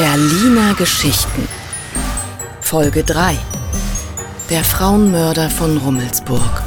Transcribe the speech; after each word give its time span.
Berliner 0.00 0.76
Geschichten 0.76 1.48
Folge 2.60 3.02
3 3.02 3.36
Der 4.48 4.62
Frauenmörder 4.62 5.50
von 5.50 5.76
Rummelsburg 5.76 6.62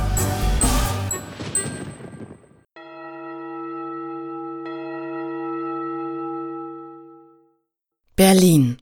Berlin. 8.17 8.81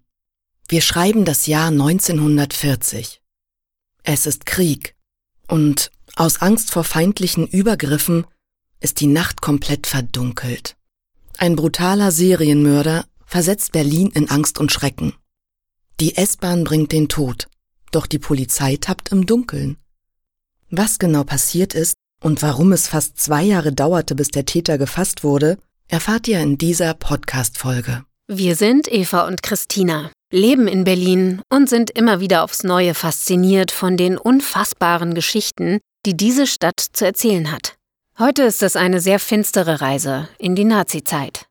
Wir 0.67 0.81
schreiben 0.81 1.25
das 1.25 1.45
Jahr 1.45 1.67
1940. 1.67 3.21
Es 4.01 4.25
ist 4.25 4.47
Krieg 4.47 4.95
und 5.47 5.91
aus 6.15 6.41
Angst 6.41 6.71
vor 6.71 6.83
feindlichen 6.83 7.45
Übergriffen 7.45 8.25
ist 8.79 8.99
die 8.99 9.05
Nacht 9.05 9.41
komplett 9.43 9.85
verdunkelt. 9.85 10.75
Ein 11.37 11.55
brutaler 11.55 12.11
Serienmörder 12.11 13.05
versetzt 13.29 13.71
Berlin 13.71 14.11
in 14.13 14.29
Angst 14.29 14.59
und 14.59 14.71
Schrecken. 14.71 15.13
Die 15.99 16.17
S-Bahn 16.17 16.63
bringt 16.63 16.91
den 16.91 17.07
Tod, 17.09 17.47
doch 17.91 18.07
die 18.07 18.19
Polizei 18.19 18.77
tappt 18.77 19.11
im 19.11 19.25
Dunkeln. 19.25 19.77
Was 20.71 20.97
genau 20.97 21.23
passiert 21.23 21.75
ist 21.75 21.93
und 22.21 22.41
warum 22.41 22.71
es 22.71 22.87
fast 22.87 23.19
zwei 23.19 23.43
Jahre 23.43 23.71
dauerte, 23.71 24.15
bis 24.15 24.29
der 24.29 24.45
Täter 24.45 24.77
gefasst 24.77 25.23
wurde, 25.23 25.57
erfahrt 25.87 26.27
ihr 26.27 26.39
in 26.39 26.57
dieser 26.57 26.93
Podcast-Folge. 26.93 28.03
Wir 28.27 28.55
sind 28.55 28.91
Eva 28.91 29.27
und 29.27 29.43
Christina, 29.43 30.11
leben 30.31 30.67
in 30.67 30.83
Berlin 30.83 31.41
und 31.49 31.69
sind 31.69 31.91
immer 31.91 32.19
wieder 32.19 32.43
aufs 32.43 32.63
Neue 32.63 32.93
fasziniert 32.93 33.71
von 33.71 33.97
den 33.97 34.17
unfassbaren 34.17 35.13
Geschichten, 35.13 35.79
die 36.05 36.15
diese 36.15 36.47
Stadt 36.47 36.79
zu 36.79 37.05
erzählen 37.05 37.51
hat. 37.51 37.75
Heute 38.17 38.43
ist 38.43 38.63
es 38.63 38.75
eine 38.75 38.99
sehr 38.99 39.19
finstere 39.19 39.81
Reise 39.81 40.29
in 40.37 40.55
die 40.55 40.65
Nazizeit. 40.65 41.45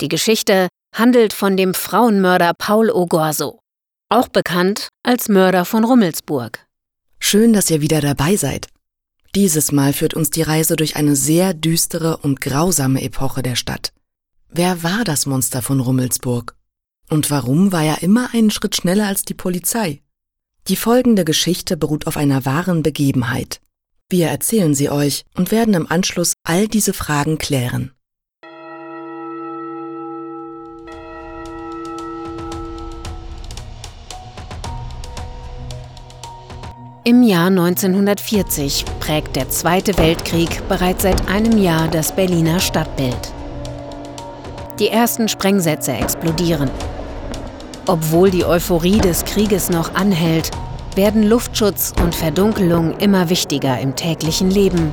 Die 0.00 0.08
Geschichte 0.08 0.68
handelt 0.96 1.32
von 1.34 1.56
dem 1.56 1.74
Frauenmörder 1.74 2.54
Paul 2.54 2.90
Ogorso, 2.90 3.60
auch 4.08 4.28
bekannt 4.28 4.88
als 5.02 5.28
Mörder 5.28 5.64
von 5.64 5.84
Rummelsburg. 5.84 6.66
Schön, 7.18 7.52
dass 7.52 7.70
ihr 7.70 7.80
wieder 7.80 8.00
dabei 8.00 8.36
seid. 8.36 8.68
Dieses 9.34 9.72
Mal 9.72 9.92
führt 9.92 10.14
uns 10.14 10.30
die 10.30 10.42
Reise 10.42 10.76
durch 10.76 10.96
eine 10.96 11.14
sehr 11.14 11.52
düstere 11.52 12.16
und 12.16 12.40
grausame 12.40 13.02
Epoche 13.02 13.42
der 13.42 13.56
Stadt. 13.56 13.92
Wer 14.48 14.82
war 14.82 15.04
das 15.04 15.26
Monster 15.26 15.60
von 15.60 15.80
Rummelsburg? 15.80 16.56
Und 17.10 17.30
warum 17.30 17.72
war 17.72 17.84
er 17.84 18.02
immer 18.02 18.32
einen 18.32 18.50
Schritt 18.50 18.76
schneller 18.76 19.06
als 19.06 19.22
die 19.22 19.34
Polizei? 19.34 20.02
Die 20.68 20.76
folgende 20.76 21.24
Geschichte 21.24 21.76
beruht 21.76 22.06
auf 22.06 22.16
einer 22.16 22.46
wahren 22.46 22.82
Begebenheit. 22.82 23.60
Wir 24.08 24.28
erzählen 24.28 24.74
sie 24.74 24.88
euch 24.88 25.24
und 25.34 25.50
werden 25.50 25.74
im 25.74 25.90
Anschluss 25.90 26.32
all 26.42 26.68
diese 26.68 26.92
Fragen 26.92 27.38
klären. 27.38 27.92
Im 37.06 37.22
Jahr 37.22 37.46
1940 37.46 38.84
prägt 38.98 39.36
der 39.36 39.48
Zweite 39.48 39.96
Weltkrieg 39.96 40.66
bereits 40.68 41.04
seit 41.04 41.28
einem 41.28 41.56
Jahr 41.56 41.86
das 41.86 42.10
Berliner 42.10 42.58
Stadtbild. 42.58 43.32
Die 44.80 44.88
ersten 44.88 45.28
Sprengsätze 45.28 45.92
explodieren. 45.92 46.68
Obwohl 47.86 48.32
die 48.32 48.44
Euphorie 48.44 48.98
des 48.98 49.24
Krieges 49.24 49.70
noch 49.70 49.94
anhält, 49.94 50.50
werden 50.96 51.22
Luftschutz 51.22 51.92
und 52.02 52.12
Verdunkelung 52.12 52.98
immer 52.98 53.30
wichtiger 53.30 53.78
im 53.78 53.94
täglichen 53.94 54.50
Leben, 54.50 54.90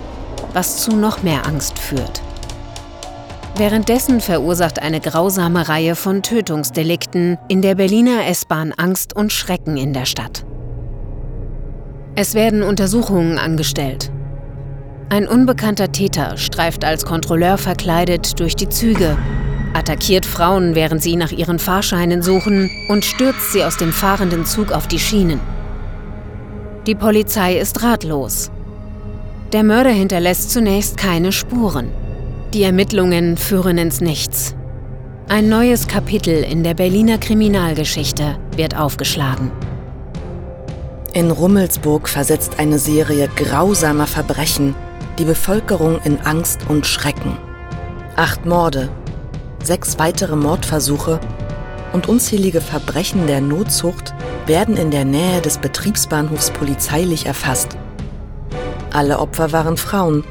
was 0.53 0.83
zu 0.83 0.95
noch 0.95 1.23
mehr 1.23 1.47
Angst 1.47 1.79
führt. 1.79 2.21
Währenddessen 3.55 4.21
verursacht 4.21 4.77
eine 4.77 4.99
grausame 4.99 5.67
Reihe 5.67 5.95
von 5.95 6.21
Tötungsdelikten 6.21 7.39
in 7.47 7.63
der 7.63 7.73
Berliner 7.73 8.27
S-Bahn 8.27 8.71
Angst 8.71 9.15
und 9.15 9.33
Schrecken 9.33 9.77
in 9.77 9.93
der 9.93 10.05
Stadt. 10.05 10.45
Es 12.15 12.35
werden 12.35 12.61
Untersuchungen 12.61 13.39
angestellt. 13.39 14.11
Ein 15.09 15.27
unbekannter 15.27 15.91
Täter 15.91 16.37
streift 16.37 16.85
als 16.85 17.05
Kontrolleur 17.05 17.57
verkleidet 17.57 18.39
durch 18.39 18.55
die 18.55 18.69
Züge, 18.69 19.17
attackiert 19.73 20.25
Frauen, 20.25 20.75
während 20.75 21.01
sie 21.01 21.15
nach 21.15 21.31
ihren 21.31 21.57
Fahrscheinen 21.57 22.21
suchen 22.21 22.69
und 22.87 23.03
stürzt 23.03 23.51
sie 23.51 23.63
aus 23.63 23.77
dem 23.77 23.91
fahrenden 23.91 24.45
Zug 24.45 24.71
auf 24.71 24.87
die 24.87 24.99
Schienen. 24.99 25.39
Die 26.85 26.95
Polizei 26.95 27.57
ist 27.57 27.81
ratlos. 27.81 28.51
Der 29.51 29.63
Mörder 29.63 29.91
hinterlässt 29.91 30.51
zunächst 30.51 30.97
keine 30.97 31.31
Spuren. 31.31 31.89
Die 32.53 32.61
Ermittlungen 32.61 33.37
führen 33.37 33.79
ins 33.79 34.01
Nichts. 34.01 34.55
Ein 35.29 35.49
neues 35.49 35.87
Kapitel 35.87 36.43
in 36.43 36.63
der 36.63 36.75
Berliner 36.75 37.17
Kriminalgeschichte 37.17 38.37
wird 38.55 38.77
aufgeschlagen. 38.77 39.51
In 41.15 41.29
Rummelsburg 41.29 42.09
versetzt 42.09 42.57
eine 42.57 42.79
Serie 42.79 43.29
grausamer 43.35 44.07
Verbrechen 44.07 44.73
die 45.19 45.25
Bevölkerung 45.25 45.99
in 46.03 46.19
Angst 46.21 46.61
und 46.67 46.87
Schrecken. 46.87 47.37
Acht 48.15 48.47
Morde, 48.47 48.89
sechs 49.63 49.99
weitere 49.99 50.35
Mordversuche 50.35 51.19
und 51.93 52.09
unzählige 52.09 52.61
Verbrechen 52.61 53.27
der 53.27 53.41
Notzucht 53.41 54.15
werden 54.47 54.75
in 54.75 54.89
der 54.89 55.05
Nähe 55.05 55.39
des 55.39 55.59
Betriebsbahnhofs 55.59 56.49
polizeilich 56.49 57.27
erfasst. 57.27 57.77
Alle 58.91 59.19
Opfer 59.19 59.51
waren 59.51 59.77
Frauen, 59.77 60.23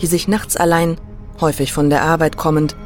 die 0.00 0.06
sich 0.06 0.26
nachts 0.26 0.56
allein, 0.56 0.96
häufig 1.42 1.74
von 1.74 1.90
der 1.90 2.00
Arbeit 2.00 2.38
kommend, 2.38 2.76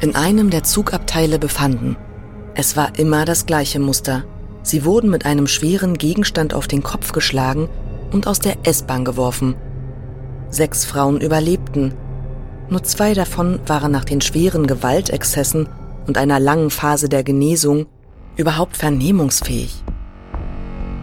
in 0.00 0.14
einem 0.14 0.48
der 0.48 0.62
Zugabteile 0.62 1.38
befanden. 1.38 1.98
Es 2.54 2.74
war 2.74 2.98
immer 2.98 3.26
das 3.26 3.44
gleiche 3.44 3.80
Muster– 3.80 4.24
Sie 4.66 4.84
wurden 4.84 5.10
mit 5.10 5.24
einem 5.24 5.46
schweren 5.46 5.96
Gegenstand 5.96 6.52
auf 6.52 6.66
den 6.66 6.82
Kopf 6.82 7.12
geschlagen 7.12 7.68
und 8.10 8.26
aus 8.26 8.40
der 8.40 8.56
S-Bahn 8.64 9.04
geworfen. 9.04 9.54
Sechs 10.50 10.84
Frauen 10.84 11.20
überlebten. 11.20 11.94
Nur 12.68 12.82
zwei 12.82 13.14
davon 13.14 13.60
waren 13.66 13.92
nach 13.92 14.04
den 14.04 14.20
schweren 14.20 14.66
Gewaltexzessen 14.66 15.68
und 16.08 16.18
einer 16.18 16.40
langen 16.40 16.70
Phase 16.70 17.08
der 17.08 17.22
Genesung 17.22 17.86
überhaupt 18.34 18.76
vernehmungsfähig. 18.76 19.84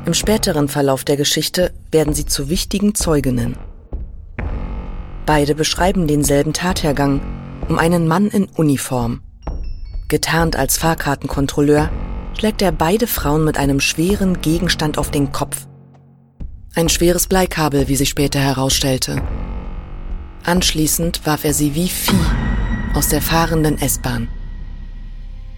Im 0.05 0.13
späteren 0.13 0.67
Verlauf 0.67 1.05
der 1.05 1.15
Geschichte 1.15 1.71
werden 1.89 2.13
sie 2.13 2.25
zu 2.25 2.49
wichtigen 2.49 2.95
Zeuginnen. 2.95 3.55
Beide 5.25 5.55
beschreiben 5.55 6.05
denselben 6.07 6.51
Tathergang 6.51 7.21
um 7.69 7.79
einen 7.79 8.09
Mann 8.09 8.27
in 8.27 8.49
Uniform. 8.57 9.21
Getarnt 10.09 10.57
als 10.57 10.77
Fahrkartenkontrolleur 10.77 11.89
schlägt 12.37 12.61
er 12.61 12.71
beide 12.71 13.07
Frauen 13.07 13.43
mit 13.43 13.57
einem 13.57 13.79
schweren 13.79 14.41
Gegenstand 14.41 14.97
auf 14.97 15.11
den 15.11 15.31
Kopf. 15.31 15.67
Ein 16.75 16.89
schweres 16.89 17.27
Bleikabel, 17.27 17.87
wie 17.87 17.95
sich 17.95 18.09
später 18.09 18.39
herausstellte. 18.39 19.21
Anschließend 20.43 21.25
warf 21.25 21.45
er 21.45 21.53
sie 21.53 21.75
wie 21.75 21.87
Vieh 21.87 22.15
aus 22.93 23.07
der 23.09 23.21
fahrenden 23.21 23.79
S-Bahn. 23.79 24.27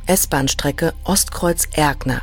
S-Bahn-Strecke 0.06 0.94
Ostkreuz-Erkner. 1.04 2.22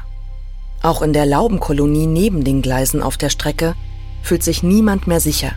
Auch 0.82 1.02
in 1.02 1.12
der 1.12 1.26
Laubenkolonie 1.26 2.06
neben 2.06 2.44
den 2.44 2.62
Gleisen 2.62 3.02
auf 3.02 3.16
der 3.16 3.30
Strecke 3.30 3.74
fühlt 4.22 4.42
sich 4.42 4.62
niemand 4.62 5.06
mehr 5.06 5.20
sicher. 5.20 5.52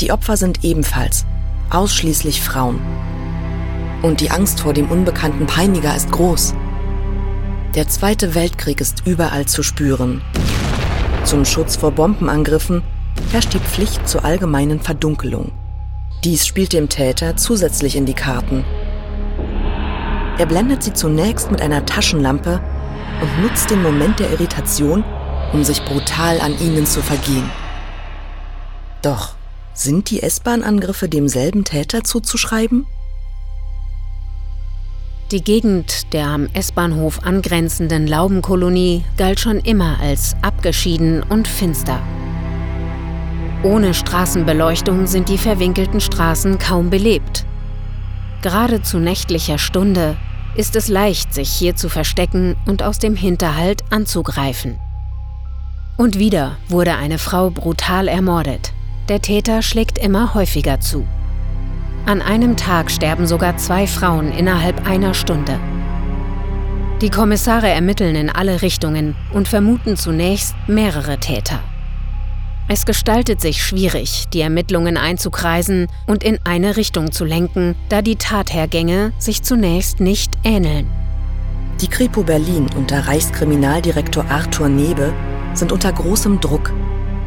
Die 0.00 0.10
Opfer 0.10 0.36
sind 0.36 0.64
ebenfalls 0.64 1.24
ausschließlich 1.70 2.40
Frauen. 2.40 2.80
Und 4.02 4.20
die 4.20 4.30
Angst 4.30 4.60
vor 4.60 4.72
dem 4.72 4.90
unbekannten 4.90 5.46
Peiniger 5.46 5.94
ist 5.94 6.10
groß. 6.10 6.54
Der 7.74 7.88
Zweite 7.88 8.34
Weltkrieg 8.34 8.82
ist 8.82 9.06
überall 9.06 9.46
zu 9.46 9.62
spüren. 9.62 10.20
Zum 11.24 11.46
Schutz 11.46 11.76
vor 11.76 11.90
Bombenangriffen 11.90 12.82
herrscht 13.30 13.54
die 13.54 13.60
Pflicht 13.60 14.06
zur 14.06 14.26
allgemeinen 14.26 14.78
Verdunkelung. 14.78 15.52
Dies 16.22 16.46
spielt 16.46 16.74
dem 16.74 16.90
Täter 16.90 17.38
zusätzlich 17.38 17.96
in 17.96 18.04
die 18.04 18.12
Karten. 18.12 18.62
Er 20.36 20.44
blendet 20.44 20.82
sie 20.82 20.92
zunächst 20.92 21.50
mit 21.50 21.62
einer 21.62 21.86
Taschenlampe 21.86 22.60
und 23.22 23.42
nutzt 23.42 23.70
den 23.70 23.82
Moment 23.82 24.18
der 24.18 24.30
Irritation, 24.32 25.02
um 25.54 25.64
sich 25.64 25.82
brutal 25.82 26.42
an 26.42 26.54
ihnen 26.60 26.84
zu 26.84 27.00
vergehen. 27.00 27.48
Doch 29.00 29.34
sind 29.72 30.10
die 30.10 30.22
S-Bahn-Angriffe 30.22 31.08
demselben 31.08 31.64
Täter 31.64 32.04
zuzuschreiben? 32.04 32.86
Die 35.32 35.42
Gegend 35.42 36.12
der 36.12 36.26
am 36.26 36.50
S-Bahnhof 36.52 37.20
angrenzenden 37.24 38.06
Laubenkolonie 38.06 39.02
galt 39.16 39.40
schon 39.40 39.60
immer 39.60 39.98
als 39.98 40.36
abgeschieden 40.42 41.22
und 41.22 41.48
finster. 41.48 42.02
Ohne 43.62 43.94
Straßenbeleuchtung 43.94 45.06
sind 45.06 45.30
die 45.30 45.38
verwinkelten 45.38 46.00
Straßen 46.02 46.58
kaum 46.58 46.90
belebt. 46.90 47.46
Gerade 48.42 48.82
zu 48.82 48.98
nächtlicher 48.98 49.56
Stunde 49.56 50.18
ist 50.54 50.76
es 50.76 50.88
leicht, 50.88 51.32
sich 51.32 51.48
hier 51.48 51.76
zu 51.76 51.88
verstecken 51.88 52.54
und 52.66 52.82
aus 52.82 52.98
dem 52.98 53.16
Hinterhalt 53.16 53.84
anzugreifen. 53.88 54.78
Und 55.96 56.18
wieder 56.18 56.58
wurde 56.68 56.96
eine 56.96 57.16
Frau 57.16 57.48
brutal 57.48 58.06
ermordet. 58.06 58.74
Der 59.08 59.22
Täter 59.22 59.62
schlägt 59.62 59.96
immer 59.96 60.34
häufiger 60.34 60.80
zu. 60.80 61.06
An 62.04 62.20
einem 62.20 62.56
Tag 62.56 62.90
sterben 62.90 63.26
sogar 63.26 63.56
zwei 63.58 63.86
Frauen 63.86 64.32
innerhalb 64.32 64.88
einer 64.88 65.14
Stunde. 65.14 65.60
Die 67.00 67.10
Kommissare 67.10 67.68
ermitteln 67.68 68.16
in 68.16 68.28
alle 68.28 68.60
Richtungen 68.60 69.14
und 69.32 69.46
vermuten 69.46 69.96
zunächst 69.96 70.56
mehrere 70.66 71.18
Täter. 71.18 71.60
Es 72.68 72.86
gestaltet 72.86 73.40
sich 73.40 73.62
schwierig, 73.62 74.24
die 74.32 74.40
Ermittlungen 74.40 74.96
einzukreisen 74.96 75.86
und 76.06 76.24
in 76.24 76.38
eine 76.44 76.76
Richtung 76.76 77.12
zu 77.12 77.24
lenken, 77.24 77.76
da 77.88 78.02
die 78.02 78.16
Tathergänge 78.16 79.12
sich 79.18 79.42
zunächst 79.42 80.00
nicht 80.00 80.32
ähneln. 80.42 80.90
Die 81.80 81.88
Kripo 81.88 82.22
Berlin 82.24 82.66
unter 82.76 83.06
Reichskriminaldirektor 83.06 84.24
Arthur 84.28 84.68
Nebe 84.68 85.12
sind 85.54 85.70
unter 85.70 85.92
großem 85.92 86.40
Druck. 86.40 86.72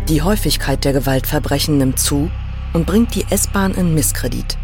Die 0.10 0.22
Häufigkeit 0.22 0.83
der 0.83 0.94
Gewaltverbrechen 0.94 1.77
nimmt 1.77 2.00
zu 2.00 2.30
und 2.74 2.86
bringt 2.86 3.16
die 3.16 3.25
S-Bahn 3.30 3.74
in 3.74 3.94
Misskredit. 3.94 4.57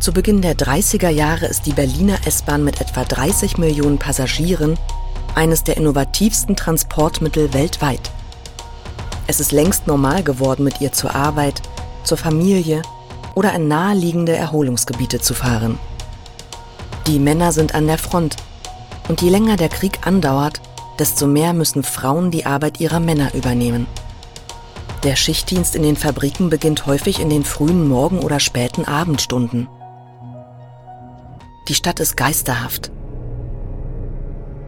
Zu 0.00 0.12
Beginn 0.12 0.42
der 0.42 0.54
30er 0.54 1.08
Jahre 1.08 1.46
ist 1.46 1.66
die 1.66 1.72
Berliner 1.72 2.18
S-Bahn 2.24 2.62
mit 2.62 2.80
etwa 2.80 3.02
30 3.04 3.58
Millionen 3.58 3.98
Passagieren 3.98 4.78
eines 5.34 5.64
der 5.64 5.76
innovativsten 5.76 6.54
Transportmittel 6.54 7.52
weltweit. 7.52 8.12
Es 9.26 9.40
ist 9.40 9.50
längst 9.50 9.88
normal 9.88 10.22
geworden, 10.22 10.62
mit 10.62 10.80
ihr 10.80 10.92
zur 10.92 11.16
Arbeit, 11.16 11.62
zur 12.04 12.16
Familie 12.16 12.82
oder 13.34 13.52
in 13.54 13.66
naheliegende 13.66 14.36
Erholungsgebiete 14.36 15.20
zu 15.20 15.34
fahren. 15.34 15.80
Die 17.08 17.18
Männer 17.18 17.50
sind 17.50 17.74
an 17.74 17.88
der 17.88 17.98
Front 17.98 18.36
und 19.08 19.20
je 19.20 19.30
länger 19.30 19.56
der 19.56 19.68
Krieg 19.68 20.06
andauert, 20.06 20.60
desto 21.00 21.26
mehr 21.26 21.52
müssen 21.52 21.82
Frauen 21.82 22.30
die 22.30 22.46
Arbeit 22.46 22.78
ihrer 22.80 23.00
Männer 23.00 23.34
übernehmen. 23.34 23.88
Der 25.02 25.16
Schichtdienst 25.16 25.74
in 25.74 25.82
den 25.82 25.96
Fabriken 25.96 26.50
beginnt 26.50 26.86
häufig 26.86 27.20
in 27.20 27.30
den 27.30 27.44
frühen 27.44 27.88
Morgen- 27.88 28.20
oder 28.20 28.38
späten 28.38 28.84
Abendstunden. 28.84 29.68
Die 31.68 31.74
Stadt 31.74 32.00
ist 32.00 32.16
geisterhaft. 32.16 32.90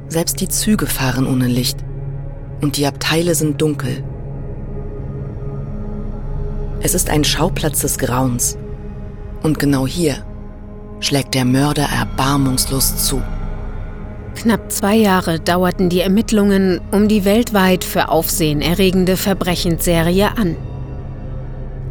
Selbst 0.08 0.40
die 0.40 0.48
Züge 0.48 0.86
fahren 0.86 1.26
ohne 1.26 1.46
Licht 1.46 1.78
und 2.60 2.76
die 2.76 2.86
Abteile 2.86 3.34
sind 3.34 3.62
dunkel. 3.62 4.04
Es 6.82 6.94
ist 6.94 7.08
ein 7.08 7.24
Schauplatz 7.24 7.80
des 7.80 7.96
Grauens. 7.96 8.58
Und 9.42 9.58
genau 9.58 9.86
hier 9.86 10.26
schlägt 11.00 11.34
der 11.34 11.46
Mörder 11.46 11.88
erbarmungslos 11.98 13.06
zu. 13.06 13.22
Knapp 14.34 14.70
zwei 14.70 14.96
Jahre 14.96 15.40
dauerten 15.40 15.88
die 15.88 16.00
Ermittlungen 16.00 16.80
um 16.90 17.08
die 17.08 17.24
weltweit 17.24 17.82
für 17.84 18.10
Aufsehen 18.10 18.60
erregende 18.60 19.16
Verbrechensserie 19.16 20.36
an. 20.36 20.56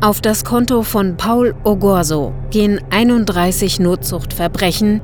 Auf 0.02 0.22
das 0.22 0.46
Konto 0.46 0.84
von 0.84 1.18
Paul 1.18 1.54
Ogorso 1.66 2.34
gehen 2.52 2.80
31 2.90 3.82
Notzuchtverbrechen, 3.82 5.02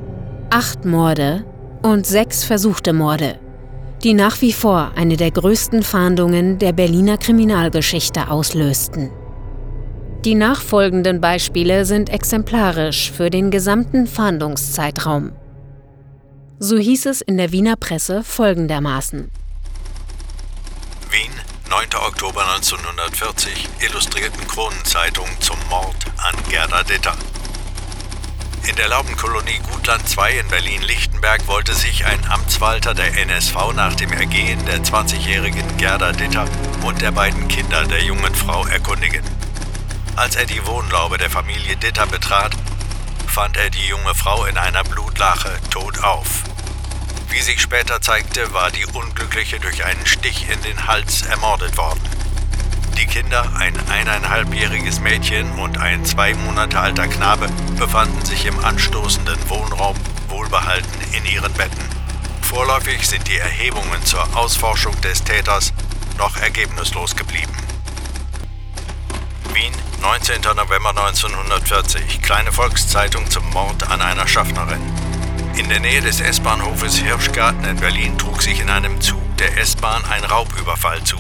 8 0.51 0.85
Morde 0.85 1.43
und 1.81 2.07
6 2.07 2.45
versuchte 2.45 2.93
Morde, 2.93 3.37
die 4.05 4.13
nach 4.13 4.41
wie 4.41 4.53
vor 4.53 4.93
eine 4.95 5.17
der 5.17 5.31
größten 5.31 5.83
Fahndungen 5.83 6.59
der 6.59 6.71
Berliner 6.71 7.17
Kriminalgeschichte 7.17 8.29
auslösten. 8.29 9.11
Die 10.23 10.33
nachfolgenden 10.33 11.19
Beispiele 11.19 11.83
sind 11.83 12.09
exemplarisch 12.09 13.11
für 13.11 13.29
den 13.29 13.51
gesamten 13.51 14.07
Fahndungszeitraum. 14.07 15.33
So 16.57 16.77
hieß 16.77 17.07
es 17.07 17.19
in 17.19 17.35
der 17.35 17.51
Wiener 17.51 17.75
Presse 17.75 18.23
folgendermaßen. 18.23 19.29
Wien, 21.11 21.44
9. 21.69 21.95
Oktober 21.95 22.47
1940, 22.53 23.69
Illustrierten 23.79 24.47
Kronenzeitung 24.47 25.27
zum 25.39 25.57
Mord 25.69 25.95
an 26.17 26.35
Gerda 26.47 26.83
Ditter. 26.83 27.15
In 28.67 28.75
der 28.75 28.87
Laubenkolonie 28.87 29.59
Gutland 29.71 30.03
II 30.15 30.39
in 30.39 30.47
Berlin-Lichtenberg 30.47 31.47
wollte 31.47 31.73
sich 31.73 32.05
ein 32.05 32.23
Amtswalter 32.29 32.93
der 32.93 33.17
NSV 33.17 33.73
nach 33.73 33.95
dem 33.95 34.11
Ergehen 34.11 34.63
der 34.65 34.83
20-jährigen 34.83 35.77
Gerda 35.77 36.11
Ditter 36.11 36.45
und 36.83 37.01
der 37.01 37.11
beiden 37.11 37.47
Kinder 37.47 37.83
der 37.85 38.03
jungen 38.03 38.35
Frau 38.35 38.65
erkundigen. 38.67 39.23
Als 40.15 40.35
er 40.35 40.45
die 40.45 40.65
Wohnlaube 40.67 41.17
der 41.17 41.29
Familie 41.29 41.77
Ditter 41.77 42.05
betrat, 42.05 42.53
fand 43.27 43.57
er 43.57 43.71
die 43.71 43.87
junge 43.87 44.13
Frau 44.13 44.45
in 44.45 44.57
einer 44.57 44.83
Blutlache 44.83 45.59
tot 45.71 46.03
auf. 46.03 46.43
Wie 47.29 47.41
sich 47.41 47.61
später 47.61 48.01
zeigte, 48.01 48.53
war 48.53 48.71
die 48.71 48.85
Unglückliche 48.85 49.59
durch 49.59 49.83
einen 49.85 50.05
Stich 50.05 50.49
in 50.49 50.61
den 50.61 50.87
Hals 50.87 51.23
ermordet 51.23 51.77
worden. 51.77 52.01
Die 52.97 53.05
Kinder, 53.07 53.51
ein 53.57 53.73
eineinhalbjähriges 53.89 55.01
Mädchen 55.01 55.51
und 55.59 55.77
ein 55.77 56.05
zwei 56.05 56.33
Monate 56.33 56.79
alter 56.79 57.07
Knabe, 57.07 57.49
befanden 57.77 58.23
sich 58.23 58.45
im 58.45 58.63
anstoßenden 58.63 59.49
Wohnraum 59.49 59.97
wohlbehalten 60.29 61.01
in 61.11 61.25
ihren 61.25 61.51
Betten. 61.53 61.83
Vorläufig 62.41 63.07
sind 63.07 63.27
die 63.27 63.37
Erhebungen 63.37 64.03
zur 64.05 64.23
Ausforschung 64.37 64.99
des 65.01 65.23
Täters 65.23 65.73
noch 66.17 66.37
ergebnislos 66.37 67.15
geblieben. 67.15 67.55
Wien, 69.53 69.73
19. 70.01 70.41
November 70.55 70.89
1940. 70.89 72.21
Kleine 72.21 72.51
Volkszeitung 72.51 73.29
zum 73.29 73.49
Mord 73.49 73.89
an 73.89 74.01
einer 74.01 74.27
Schaffnerin. 74.27 74.81
In 75.57 75.69
der 75.69 75.79
Nähe 75.79 76.01
des 76.01 76.19
S-Bahnhofes 76.19 76.97
Hirschgarten 76.97 77.63
in 77.63 77.77
Berlin 77.77 78.17
trug 78.17 78.41
sich 78.41 78.59
in 78.59 78.69
einem 78.69 78.99
Zug 78.99 79.21
der 79.37 79.57
S-Bahn 79.57 80.03
ein 80.09 80.25
Raubüberfall 80.25 81.01
zu. 81.05 81.15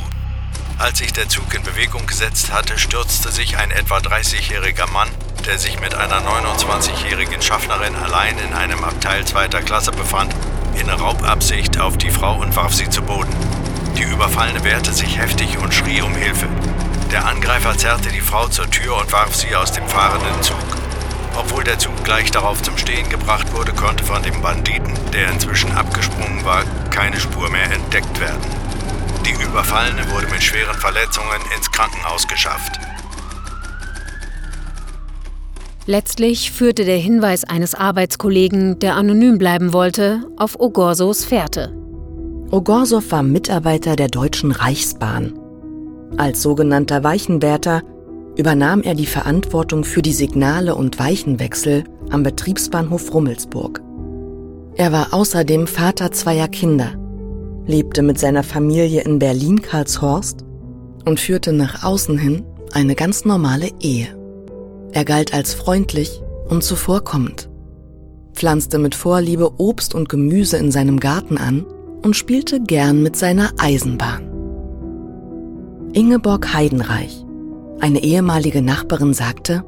Als 0.77 0.97
sich 0.97 1.13
der 1.13 1.29
Zug 1.29 1.53
in 1.53 1.63
Bewegung 1.63 2.05
gesetzt 2.05 2.51
hatte, 2.51 2.77
stürzte 2.77 3.31
sich 3.31 3.57
ein 3.57 3.71
etwa 3.71 3.97
30-jähriger 3.97 4.91
Mann, 4.91 5.07
der 5.45 5.57
sich 5.57 5.79
mit 5.79 5.95
einer 5.95 6.19
29-jährigen 6.19 7.41
Schaffnerin 7.41 7.95
allein 7.95 8.37
in 8.37 8.53
einem 8.53 8.83
Abteil 8.83 9.23
zweiter 9.23 9.61
Klasse 9.61 9.91
befand, 9.91 10.35
in 10.77 10.89
Raubabsicht 10.89 11.79
auf 11.79 11.97
die 11.97 12.11
Frau 12.11 12.35
und 12.35 12.57
warf 12.57 12.73
sie 12.73 12.89
zu 12.89 13.03
Boden. 13.03 13.33
Die 13.97 14.03
Überfallene 14.03 14.65
wehrte 14.65 14.91
sich 14.91 15.17
heftig 15.17 15.57
und 15.59 15.73
schrie 15.73 16.01
um 16.01 16.13
Hilfe. 16.13 16.49
Der 17.09 17.25
Angreifer 17.25 17.77
zerrte 17.77 18.09
die 18.09 18.19
Frau 18.19 18.49
zur 18.49 18.69
Tür 18.69 18.97
und 18.97 19.13
warf 19.13 19.33
sie 19.33 19.55
aus 19.55 19.71
dem 19.71 19.87
fahrenden 19.87 20.43
Zug. 20.43 20.74
Obwohl 21.37 21.63
der 21.63 21.77
Zug 21.77 22.03
gleich 22.03 22.31
darauf 22.31 22.61
zum 22.61 22.77
Stehen 22.77 23.09
gebracht 23.09 23.53
wurde, 23.53 23.73
konnte 23.73 24.03
von 24.03 24.23
dem 24.23 24.41
Banditen, 24.41 24.93
der 25.13 25.31
inzwischen 25.31 25.71
abgesprungen 25.71 26.45
war, 26.45 26.63
keine 26.91 27.19
Spur 27.19 27.49
mehr 27.49 27.71
entdeckt 27.71 28.19
werden. 28.19 28.41
Die 29.25 29.43
Überfallene 29.43 30.09
wurde 30.11 30.27
mit 30.27 30.43
schweren 30.43 30.75
Verletzungen 30.75 31.41
ins 31.55 31.71
Krankenhaus 31.71 32.27
geschafft. 32.27 32.79
Letztlich 35.87 36.51
führte 36.51 36.83
der 36.85 36.97
Hinweis 36.97 37.43
eines 37.43 37.75
Arbeitskollegen, 37.75 38.79
der 38.79 38.95
anonym 38.95 39.37
bleiben 39.37 39.71
wollte, 39.73 40.23
auf 40.37 40.59
Ogorsos 40.59 41.25
Fährte. 41.25 41.73
Ogorsow 42.49 43.03
war 43.11 43.23
Mitarbeiter 43.23 43.95
der 43.95 44.07
Deutschen 44.07 44.51
Reichsbahn. 44.51 45.33
Als 46.17 46.41
sogenannter 46.41 47.03
Weichenwärter 47.03 47.83
übernahm 48.37 48.81
er 48.81 48.95
die 48.95 49.05
Verantwortung 49.05 49.83
für 49.83 50.01
die 50.01 50.13
Signale 50.13 50.75
und 50.75 50.99
Weichenwechsel 50.99 51.83
am 52.09 52.23
Betriebsbahnhof 52.23 53.13
Rummelsburg. 53.13 53.81
Er 54.75 54.91
war 54.91 55.13
außerdem 55.13 55.67
Vater 55.67 56.11
zweier 56.11 56.47
Kinder, 56.47 56.93
lebte 57.65 58.01
mit 58.01 58.19
seiner 58.19 58.43
Familie 58.43 59.01
in 59.01 59.19
Berlin-Karlshorst 59.19 60.43
und 61.05 61.19
führte 61.19 61.53
nach 61.53 61.83
außen 61.83 62.17
hin 62.17 62.43
eine 62.73 62.95
ganz 62.95 63.25
normale 63.25 63.69
Ehe. 63.79 64.07
Er 64.91 65.05
galt 65.05 65.33
als 65.33 65.53
freundlich 65.53 66.21
und 66.49 66.63
zuvorkommend, 66.63 67.49
pflanzte 68.33 68.79
mit 68.79 68.95
Vorliebe 68.95 69.59
Obst 69.59 69.95
und 69.95 70.09
Gemüse 70.09 70.57
in 70.57 70.71
seinem 70.71 70.99
Garten 70.99 71.37
an 71.37 71.65
und 72.03 72.15
spielte 72.15 72.61
gern 72.61 73.01
mit 73.01 73.15
seiner 73.15 73.51
Eisenbahn. 73.57 74.29
Ingeborg 75.93 76.53
Heidenreich, 76.53 77.24
eine 77.79 78.03
ehemalige 78.03 78.61
Nachbarin, 78.61 79.13
sagte, 79.13 79.63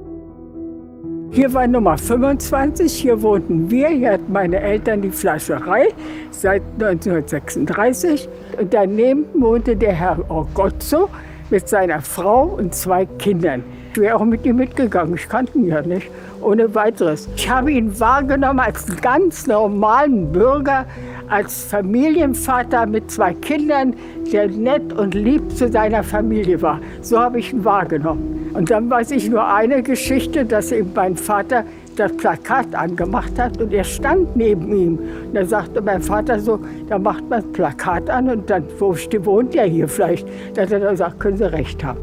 hier 1.31 1.53
war 1.53 1.67
Nummer 1.67 1.97
25, 1.97 2.91
hier 2.93 3.21
wohnten 3.21 3.69
wir, 3.69 3.89
hier 3.89 4.13
hatten 4.13 4.31
meine 4.31 4.59
Eltern 4.59 5.01
die 5.01 5.11
Fleischerei 5.11 5.89
seit 6.31 6.61
1936 6.79 8.29
und 8.59 8.73
daneben 8.73 9.25
wohnte 9.33 9.75
der 9.75 9.93
Herr 9.93 10.17
Orgozzo 10.29 11.09
mit 11.49 11.67
seiner 11.67 12.01
Frau 12.01 12.43
und 12.43 12.75
zwei 12.75 13.05
Kindern. 13.05 13.63
Ich 13.93 14.01
wäre 14.01 14.15
auch 14.15 14.25
mit 14.25 14.45
ihm 14.45 14.57
mitgegangen, 14.57 15.15
ich 15.15 15.27
kannte 15.27 15.57
ihn 15.57 15.67
ja 15.67 15.81
nicht, 15.81 16.09
ohne 16.41 16.75
weiteres. 16.75 17.27
Ich 17.35 17.49
habe 17.49 17.71
ihn 17.71 17.99
wahrgenommen 17.99 18.59
als 18.59 18.87
einen 18.87 19.01
ganz 19.01 19.47
normalen 19.47 20.31
Bürger, 20.31 20.85
als 21.29 21.63
Familienvater 21.63 22.85
mit 22.85 23.09
zwei 23.09 23.33
Kindern, 23.33 23.95
der 24.31 24.49
nett 24.49 24.93
und 24.93 25.15
lieb 25.15 25.51
zu 25.51 25.69
seiner 25.71 26.03
Familie 26.03 26.61
war. 26.61 26.79
So 27.01 27.19
habe 27.19 27.39
ich 27.39 27.53
ihn 27.53 27.65
wahrgenommen. 27.65 28.51
Und 28.53 28.69
dann 28.69 28.89
weiß 28.89 29.11
ich 29.11 29.29
nur 29.29 29.47
eine 29.47 29.83
Geschichte, 29.83 30.45
dass 30.45 30.71
eben 30.71 30.91
mein 30.95 31.15
Vater 31.15 31.63
das 31.99 32.11
Plakat 32.13 32.73
angemacht 32.75 33.37
hat 33.37 33.61
und 33.61 33.73
er 33.73 33.83
stand 33.83 34.35
neben 34.35 34.71
ihm. 34.71 34.99
Und 35.27 35.33
da 35.33 35.45
sagte 35.45 35.81
mein 35.81 36.01
Vater 36.01 36.39
so, 36.39 36.59
da 36.87 36.97
macht 36.97 37.29
man 37.29 37.41
das 37.41 37.51
Plakat 37.51 38.09
an 38.09 38.29
und 38.29 38.49
dann, 38.49 38.65
wo 38.79 38.93
wohnt 38.93 39.55
er 39.55 39.65
hier 39.65 39.87
vielleicht? 39.87 40.27
Da 40.53 40.63
hat 40.63 40.71
er 40.71 40.79
dann 40.79 40.91
gesagt, 40.91 41.19
können 41.19 41.37
Sie 41.37 41.51
recht 41.51 41.83
haben. 41.83 41.99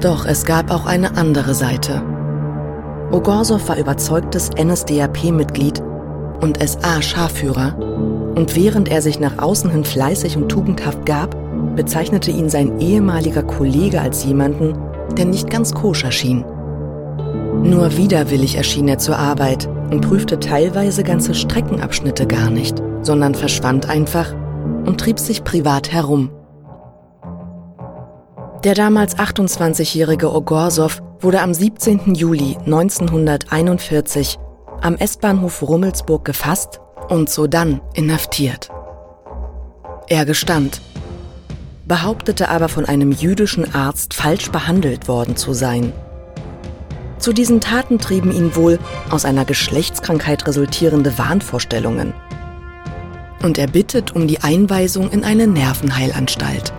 Doch 0.00 0.26
es 0.26 0.44
gab 0.44 0.70
auch 0.70 0.86
eine 0.86 1.16
andere 1.16 1.54
Seite. 1.54 2.02
Ogorsow 3.12 3.68
war 3.68 3.78
überzeugtes 3.78 4.50
NSDAP-Mitglied 4.58 5.82
und 6.40 6.58
SA-Scharführer 6.62 7.76
und 8.34 8.54
während 8.54 8.90
er 8.90 9.00
sich 9.00 9.20
nach 9.20 9.38
außen 9.38 9.70
hin 9.70 9.84
fleißig 9.84 10.36
und 10.36 10.48
tugendhaft 10.48 11.06
gab, 11.06 11.34
bezeichnete 11.74 12.30
ihn 12.30 12.48
sein 12.48 12.80
ehemaliger 12.80 13.42
Kollege 13.42 14.00
als 14.00 14.24
jemanden, 14.24 14.76
der 15.16 15.24
nicht 15.24 15.50
ganz 15.50 15.72
koscher 15.72 16.12
schien. 16.12 16.44
Nur 17.62 17.96
widerwillig 17.96 18.56
erschien 18.56 18.88
er 18.88 18.98
zur 18.98 19.18
Arbeit 19.18 19.68
und 19.90 20.02
prüfte 20.02 20.38
teilweise 20.38 21.02
ganze 21.02 21.34
Streckenabschnitte 21.34 22.26
gar 22.26 22.50
nicht, 22.50 22.82
sondern 23.02 23.34
verschwand 23.34 23.88
einfach 23.88 24.34
und 24.84 25.00
trieb 25.00 25.18
sich 25.18 25.44
privat 25.44 25.92
herum. 25.92 26.30
Der 28.64 28.74
damals 28.74 29.16
28-jährige 29.16 30.32
Ogorsow 30.34 31.00
wurde 31.20 31.40
am 31.40 31.54
17. 31.54 32.14
Juli 32.14 32.56
1941 32.66 34.38
am 34.80 34.96
S-Bahnhof 34.96 35.62
Rummelsburg 35.62 36.24
gefasst 36.24 36.80
und 37.08 37.30
sodann 37.30 37.80
inhaftiert. 37.94 38.68
Er 40.08 40.24
gestand, 40.24 40.80
behauptete 41.86 42.48
aber 42.48 42.68
von 42.68 42.84
einem 42.84 43.12
jüdischen 43.12 43.74
Arzt 43.74 44.14
falsch 44.14 44.50
behandelt 44.50 45.08
worden 45.08 45.36
zu 45.36 45.52
sein. 45.52 45.92
Zu 47.18 47.32
diesen 47.32 47.60
Taten 47.60 47.98
trieben 47.98 48.30
ihn 48.30 48.56
wohl 48.56 48.78
aus 49.10 49.24
einer 49.24 49.44
Geschlechtskrankheit 49.44 50.46
resultierende 50.46 51.16
Wahnvorstellungen. 51.18 52.12
Und 53.42 53.58
er 53.58 53.68
bittet 53.68 54.14
um 54.14 54.26
die 54.26 54.40
Einweisung 54.40 55.10
in 55.10 55.24
eine 55.24 55.46
Nervenheilanstalt. 55.46 56.72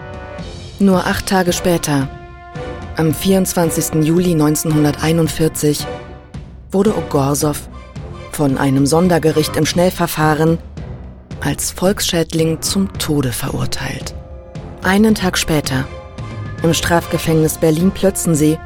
Nur 0.80 1.08
acht 1.08 1.26
Tage 1.26 1.54
später, 1.54 2.08
am 2.98 3.14
24. 3.14 4.04
Juli 4.04 4.34
1941, 4.34 5.86
wurde 6.72 6.96
Ogorsow 6.96 7.58
von 8.32 8.58
einem 8.58 8.86
Sondergericht 8.86 9.56
im 9.56 9.66
Schnellverfahren 9.66 10.60
als 11.42 11.72
Volksschädling 11.72 12.62
zum 12.62 12.94
Tode 12.98 13.32
verurteilt. 13.32 14.17
Einen 14.88 15.16
Tag 15.16 15.38
später, 15.38 15.86
im 16.64 16.74
Strafgefängnis 16.74 17.58
Berlin-Plötzensee, 17.58 18.58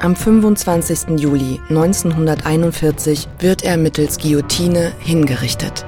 am 0.00 0.14
25. 0.14 1.18
Juli 1.18 1.58
1941 1.70 3.26
wird 3.38 3.64
er 3.64 3.78
mittels 3.78 4.18
Guillotine 4.18 4.92
hingerichtet. 4.98 5.86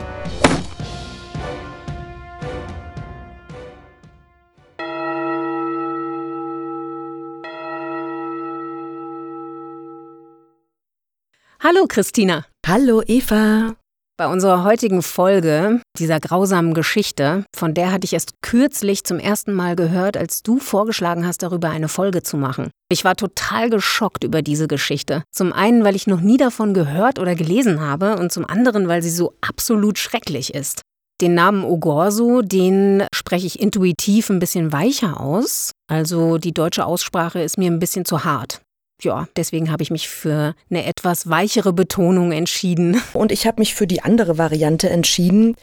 Hallo 11.60 11.84
Christina. 11.86 12.46
Hallo 12.66 13.02
Eva. 13.06 13.76
Bei 14.18 14.28
unserer 14.28 14.64
heutigen 14.64 15.02
Folge 15.02 15.82
dieser 15.98 16.20
grausamen 16.20 16.72
Geschichte, 16.72 17.44
von 17.54 17.74
der 17.74 17.92
hatte 17.92 18.06
ich 18.06 18.14
erst 18.14 18.40
kürzlich 18.40 19.04
zum 19.04 19.18
ersten 19.18 19.52
Mal 19.52 19.76
gehört, 19.76 20.16
als 20.16 20.42
du 20.42 20.58
vorgeschlagen 20.58 21.26
hast, 21.26 21.42
darüber 21.42 21.68
eine 21.68 21.88
Folge 21.88 22.22
zu 22.22 22.38
machen. 22.38 22.70
Ich 22.90 23.04
war 23.04 23.14
total 23.14 23.68
geschockt 23.68 24.24
über 24.24 24.40
diese 24.40 24.68
Geschichte. 24.68 25.22
Zum 25.32 25.52
einen, 25.52 25.84
weil 25.84 25.94
ich 25.94 26.06
noch 26.06 26.22
nie 26.22 26.38
davon 26.38 26.72
gehört 26.72 27.18
oder 27.18 27.34
gelesen 27.34 27.82
habe 27.82 28.16
und 28.16 28.32
zum 28.32 28.46
anderen, 28.46 28.88
weil 28.88 29.02
sie 29.02 29.10
so 29.10 29.34
absolut 29.42 29.98
schrecklich 29.98 30.54
ist. 30.54 30.80
Den 31.20 31.34
Namen 31.34 31.62
Ogorso, 31.64 32.40
den 32.40 33.04
spreche 33.14 33.46
ich 33.46 33.60
intuitiv 33.60 34.30
ein 34.30 34.38
bisschen 34.38 34.72
weicher 34.72 35.20
aus. 35.20 35.72
Also 35.90 36.38
die 36.38 36.54
deutsche 36.54 36.86
Aussprache 36.86 37.42
ist 37.42 37.58
mir 37.58 37.70
ein 37.70 37.80
bisschen 37.80 38.06
zu 38.06 38.24
hart 38.24 38.62
ja, 39.02 39.28
deswegen 39.36 39.70
habe 39.70 39.82
ich 39.82 39.90
mich 39.90 40.08
für 40.08 40.54
eine 40.70 40.84
etwas 40.86 41.28
weichere 41.28 41.72
Betonung 41.72 42.32
entschieden. 42.32 43.00
Und 43.12 43.32
ich 43.32 43.46
habe 43.46 43.60
mich 43.60 43.74
für 43.74 43.86
die 43.86 44.02
andere 44.02 44.38
Variante 44.38 44.88
entschieden. 44.90 45.56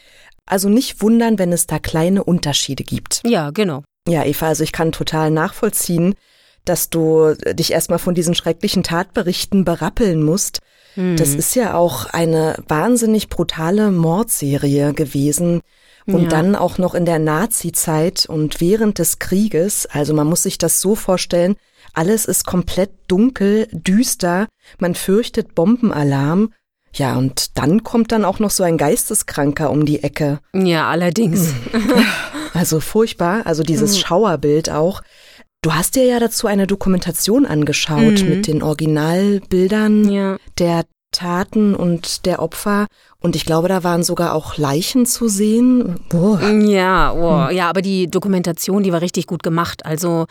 Also 0.46 0.68
nicht 0.68 1.00
wundern, 1.00 1.38
wenn 1.38 1.52
es 1.52 1.66
da 1.66 1.78
kleine 1.78 2.22
Unterschiede 2.22 2.84
gibt. 2.84 3.22
Ja, 3.26 3.50
genau. 3.50 3.82
Ja, 4.06 4.24
Eva, 4.24 4.48
also 4.48 4.62
ich 4.62 4.72
kann 4.72 4.92
total 4.92 5.30
nachvollziehen, 5.30 6.14
dass 6.66 6.90
du 6.90 7.34
dich 7.52 7.72
erstmal 7.72 7.98
von 7.98 8.14
diesen 8.14 8.34
schrecklichen 8.34 8.82
Tatberichten 8.82 9.64
berappeln 9.64 10.22
musst. 10.22 10.60
Mhm. 10.96 11.16
Das 11.16 11.34
ist 11.34 11.54
ja 11.54 11.74
auch 11.74 12.06
eine 12.06 12.56
wahnsinnig 12.68 13.28
brutale 13.30 13.90
Mordserie 13.90 14.92
gewesen. 14.92 15.62
Und 16.06 16.24
ja. 16.24 16.28
dann 16.28 16.54
auch 16.54 16.76
noch 16.76 16.94
in 16.94 17.06
der 17.06 17.18
Nazi-Zeit 17.18 18.26
und 18.26 18.60
während 18.60 18.98
des 18.98 19.18
Krieges. 19.18 19.86
Also 19.86 20.12
man 20.12 20.26
muss 20.26 20.42
sich 20.42 20.58
das 20.58 20.82
so 20.82 20.94
vorstellen, 20.94 21.56
alles 21.94 22.24
ist 22.26 22.44
komplett 22.44 22.90
dunkel, 23.08 23.68
düster, 23.72 24.46
man 24.78 24.94
fürchtet 24.94 25.54
Bombenalarm. 25.54 26.52
Ja, 26.92 27.16
und 27.16 27.58
dann 27.58 27.82
kommt 27.82 28.12
dann 28.12 28.24
auch 28.24 28.38
noch 28.38 28.50
so 28.50 28.62
ein 28.62 28.78
Geisteskranker 28.78 29.70
um 29.70 29.84
die 29.84 30.04
Ecke. 30.04 30.38
Ja, 30.52 30.88
allerdings. 30.90 31.52
Also 32.54 32.78
furchtbar, 32.78 33.46
also 33.46 33.64
dieses 33.64 33.96
mhm. 33.96 34.00
Schauerbild 34.00 34.70
auch. 34.70 35.02
Du 35.60 35.74
hast 35.74 35.96
dir 35.96 36.04
ja 36.04 36.20
dazu 36.20 36.46
eine 36.46 36.66
Dokumentation 36.66 37.46
angeschaut 37.46 38.22
mhm. 38.22 38.28
mit 38.28 38.46
den 38.46 38.62
Originalbildern 38.62 40.08
ja. 40.08 40.36
der 40.58 40.84
Taten 41.14 41.74
und 41.74 42.26
der 42.26 42.42
Opfer. 42.42 42.86
Und 43.20 43.36
ich 43.36 43.46
glaube, 43.46 43.68
da 43.68 43.82
waren 43.82 44.02
sogar 44.02 44.34
auch 44.34 44.58
Leichen 44.58 45.06
zu 45.06 45.28
sehen. 45.28 46.00
Boah. 46.10 46.40
Ja, 46.42 47.12
oh, 47.12 47.50
ja, 47.50 47.70
aber 47.70 47.80
die 47.80 48.10
Dokumentation, 48.10 48.82
die 48.82 48.92
war 48.92 49.00
richtig 49.00 49.26
gut 49.26 49.42
gemacht. 49.42 49.86
Also 49.86 50.26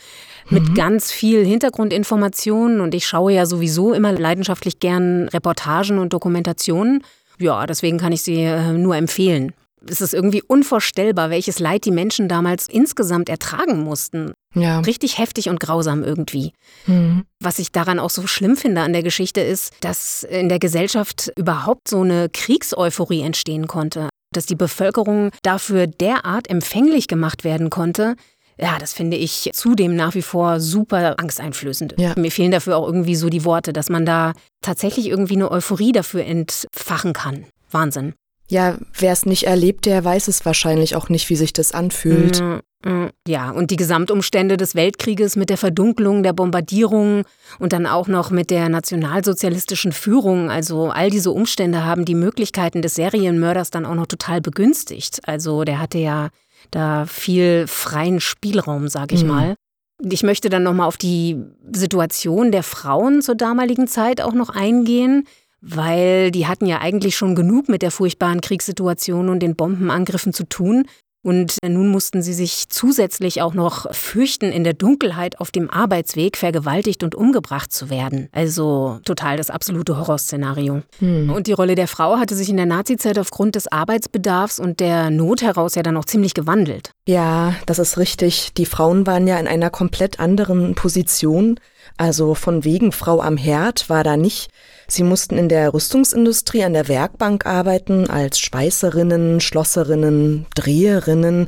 mit 0.49 0.69
mhm. 0.69 0.73
ganz 0.75 1.11
viel 1.11 1.43
Hintergrundinformationen. 1.45 2.81
Und 2.81 2.93
ich 2.93 3.07
schaue 3.07 3.33
ja 3.33 3.45
sowieso 3.45 3.93
immer 3.93 4.11
leidenschaftlich 4.11 4.79
gern 4.79 5.27
Reportagen 5.29 5.97
und 5.97 6.13
Dokumentationen. 6.13 7.03
Ja, 7.39 7.65
deswegen 7.65 7.97
kann 7.97 8.11
ich 8.11 8.21
sie 8.21 8.43
äh, 8.43 8.73
nur 8.73 8.95
empfehlen 8.95 9.53
es 9.87 10.01
ist 10.01 10.13
irgendwie 10.13 10.41
unvorstellbar, 10.41 11.29
welches 11.29 11.59
Leid 11.59 11.85
die 11.85 11.91
Menschen 11.91 12.27
damals 12.27 12.67
insgesamt 12.67 13.29
ertragen 13.29 13.83
mussten. 13.83 14.33
Ja. 14.55 14.79
Richtig 14.79 15.17
heftig 15.17 15.49
und 15.49 15.59
grausam 15.59 16.03
irgendwie. 16.03 16.53
Mhm. 16.85 17.25
Was 17.39 17.59
ich 17.59 17.71
daran 17.71 17.99
auch 17.99 18.09
so 18.09 18.27
schlimm 18.27 18.55
finde 18.55 18.81
an 18.81 18.93
der 18.93 19.03
Geschichte 19.03 19.41
ist, 19.41 19.73
dass 19.81 20.23
in 20.23 20.49
der 20.49 20.59
Gesellschaft 20.59 21.31
überhaupt 21.37 21.87
so 21.87 22.01
eine 22.01 22.29
Kriegseuphorie 22.29 23.21
entstehen 23.21 23.67
konnte. 23.67 24.09
Dass 24.31 24.45
die 24.45 24.55
Bevölkerung 24.55 25.31
dafür 25.43 25.87
derart 25.87 26.49
empfänglich 26.49 27.07
gemacht 27.07 27.43
werden 27.43 27.69
konnte, 27.69 28.15
ja, 28.59 28.77
das 28.77 28.93
finde 28.93 29.17
ich 29.17 29.49
zudem 29.53 29.95
nach 29.95 30.13
wie 30.13 30.21
vor 30.21 30.59
super 30.59 31.19
angsteinflößend. 31.19 31.95
Ja. 31.97 32.13
Mir 32.17 32.31
fehlen 32.31 32.51
dafür 32.51 32.77
auch 32.77 32.85
irgendwie 32.85 33.15
so 33.15 33.29
die 33.29 33.45
Worte, 33.45 33.73
dass 33.73 33.89
man 33.89 34.05
da 34.05 34.33
tatsächlich 34.61 35.07
irgendwie 35.07 35.35
eine 35.35 35.49
Euphorie 35.49 35.91
dafür 35.91 36.23
entfachen 36.23 37.13
kann. 37.13 37.45
Wahnsinn. 37.71 38.13
Ja, 38.53 38.77
wer 38.99 39.11
es 39.11 39.25
nicht 39.25 39.47
erlebt, 39.47 39.87
der 39.87 40.05
weiß 40.05 40.27
es 40.27 40.45
wahrscheinlich 40.45 40.95
auch 40.95 41.09
nicht, 41.09 41.27
wie 41.31 41.35
sich 41.35 41.53
das 41.53 41.71
anfühlt. 41.71 42.39
Mm, 42.39 42.87
mm. 42.87 43.09
Ja, 43.27 43.49
und 43.49 43.71
die 43.71 43.77
Gesamtumstände 43.77 44.57
des 44.57 44.75
Weltkrieges 44.75 45.35
mit 45.35 45.49
der 45.49 45.57
Verdunklung, 45.57 46.21
der 46.21 46.33
Bombardierung 46.33 47.23
und 47.57 47.73
dann 47.73 47.87
auch 47.87 48.07
noch 48.07 48.29
mit 48.29 48.51
der 48.51 48.69
nationalsozialistischen 48.69 49.91
Führung, 49.91 50.51
also 50.51 50.91
all 50.91 51.09
diese 51.09 51.31
Umstände 51.31 51.83
haben 51.83 52.05
die 52.05 52.13
Möglichkeiten 52.13 52.83
des 52.83 52.93
Serienmörders 52.93 53.71
dann 53.71 53.87
auch 53.87 53.95
noch 53.95 54.05
total 54.05 54.39
begünstigt. 54.39 55.27
Also 55.27 55.63
der 55.63 55.79
hatte 55.79 55.97
ja 55.97 56.29
da 56.69 57.07
viel 57.07 57.65
freien 57.65 58.19
Spielraum, 58.19 58.87
sag 58.87 59.13
ich 59.13 59.23
mhm. 59.23 59.29
mal. 59.29 59.55
Ich 59.99 60.21
möchte 60.21 60.49
dann 60.49 60.61
nochmal 60.61 60.87
auf 60.87 60.97
die 60.97 61.37
Situation 61.71 62.51
der 62.51 62.61
Frauen 62.61 63.23
zur 63.23 63.33
damaligen 63.33 63.87
Zeit 63.87 64.21
auch 64.21 64.33
noch 64.33 64.49
eingehen 64.49 65.25
weil 65.63 66.29
die 66.31 66.45
hatten 66.45 66.65
ja 66.65 66.79
eigentlich 66.81 67.15
schon 67.15 67.35
genug 67.35 67.69
mit 67.69 67.81
der 67.81 67.91
furchtbaren 67.91 68.41
Kriegssituation 68.41 69.29
und 69.29 69.39
den 69.39 69.55
Bombenangriffen 69.55 70.33
zu 70.33 70.43
tun. 70.43 70.85
Und 71.25 71.55
nun 71.65 71.87
mussten 71.87 72.21
sie 72.21 72.33
sich 72.33 72.65
zusätzlich 72.67 73.41
auch 73.41 73.53
noch 73.53 73.89
fürchten, 73.95 74.51
in 74.51 74.65
der 74.65 74.73
Dunkelheit 74.73 75.39
auf 75.39 75.51
dem 75.51 75.69
Arbeitsweg 75.69 76.35
vergewaltigt 76.35 77.01
und 77.01 77.15
umgebracht 77.15 77.71
zu 77.71 77.89
werden. 77.89 78.27
Also 78.33 78.99
total 79.05 79.37
das 79.37 79.49
absolute 79.49 79.97
Horrorszenario. 79.97 80.81
Hm. 80.99 81.29
Und 81.29 81.47
die 81.47 81.53
Rolle 81.53 81.75
der 81.75 81.87
Frau 81.87 82.17
hatte 82.17 82.35
sich 82.35 82.49
in 82.49 82.57
der 82.57 82.65
Nazizeit 82.65 83.17
aufgrund 83.17 83.55
des 83.55 83.71
Arbeitsbedarfs 83.71 84.59
und 84.59 84.81
der 84.81 85.11
Not 85.11 85.41
heraus 85.41 85.75
ja 85.75 85.81
dann 85.81 85.95
auch 85.95 86.03
ziemlich 86.03 86.33
gewandelt. 86.33 86.91
Ja, 87.07 87.55
das 87.67 87.79
ist 87.79 87.97
richtig. 87.97 88.51
Die 88.57 88.65
Frauen 88.65 89.07
waren 89.07 89.25
ja 89.25 89.39
in 89.39 89.47
einer 89.47 89.69
komplett 89.69 90.19
anderen 90.19 90.75
Position. 90.75 91.57
Also 91.95 92.35
von 92.35 92.65
wegen 92.65 92.91
Frau 92.91 93.21
am 93.21 93.37
Herd 93.37 93.89
war 93.89 94.03
da 94.03 94.17
nicht. 94.17 94.49
Sie 94.87 95.03
mussten 95.03 95.37
in 95.37 95.49
der 95.49 95.73
Rüstungsindustrie 95.73 96.63
an 96.63 96.73
der 96.73 96.87
Werkbank 96.87 97.45
arbeiten, 97.45 98.09
als 98.09 98.39
Schweißerinnen, 98.39 99.41
Schlosserinnen, 99.41 100.45
Dreherinnen. 100.55 101.47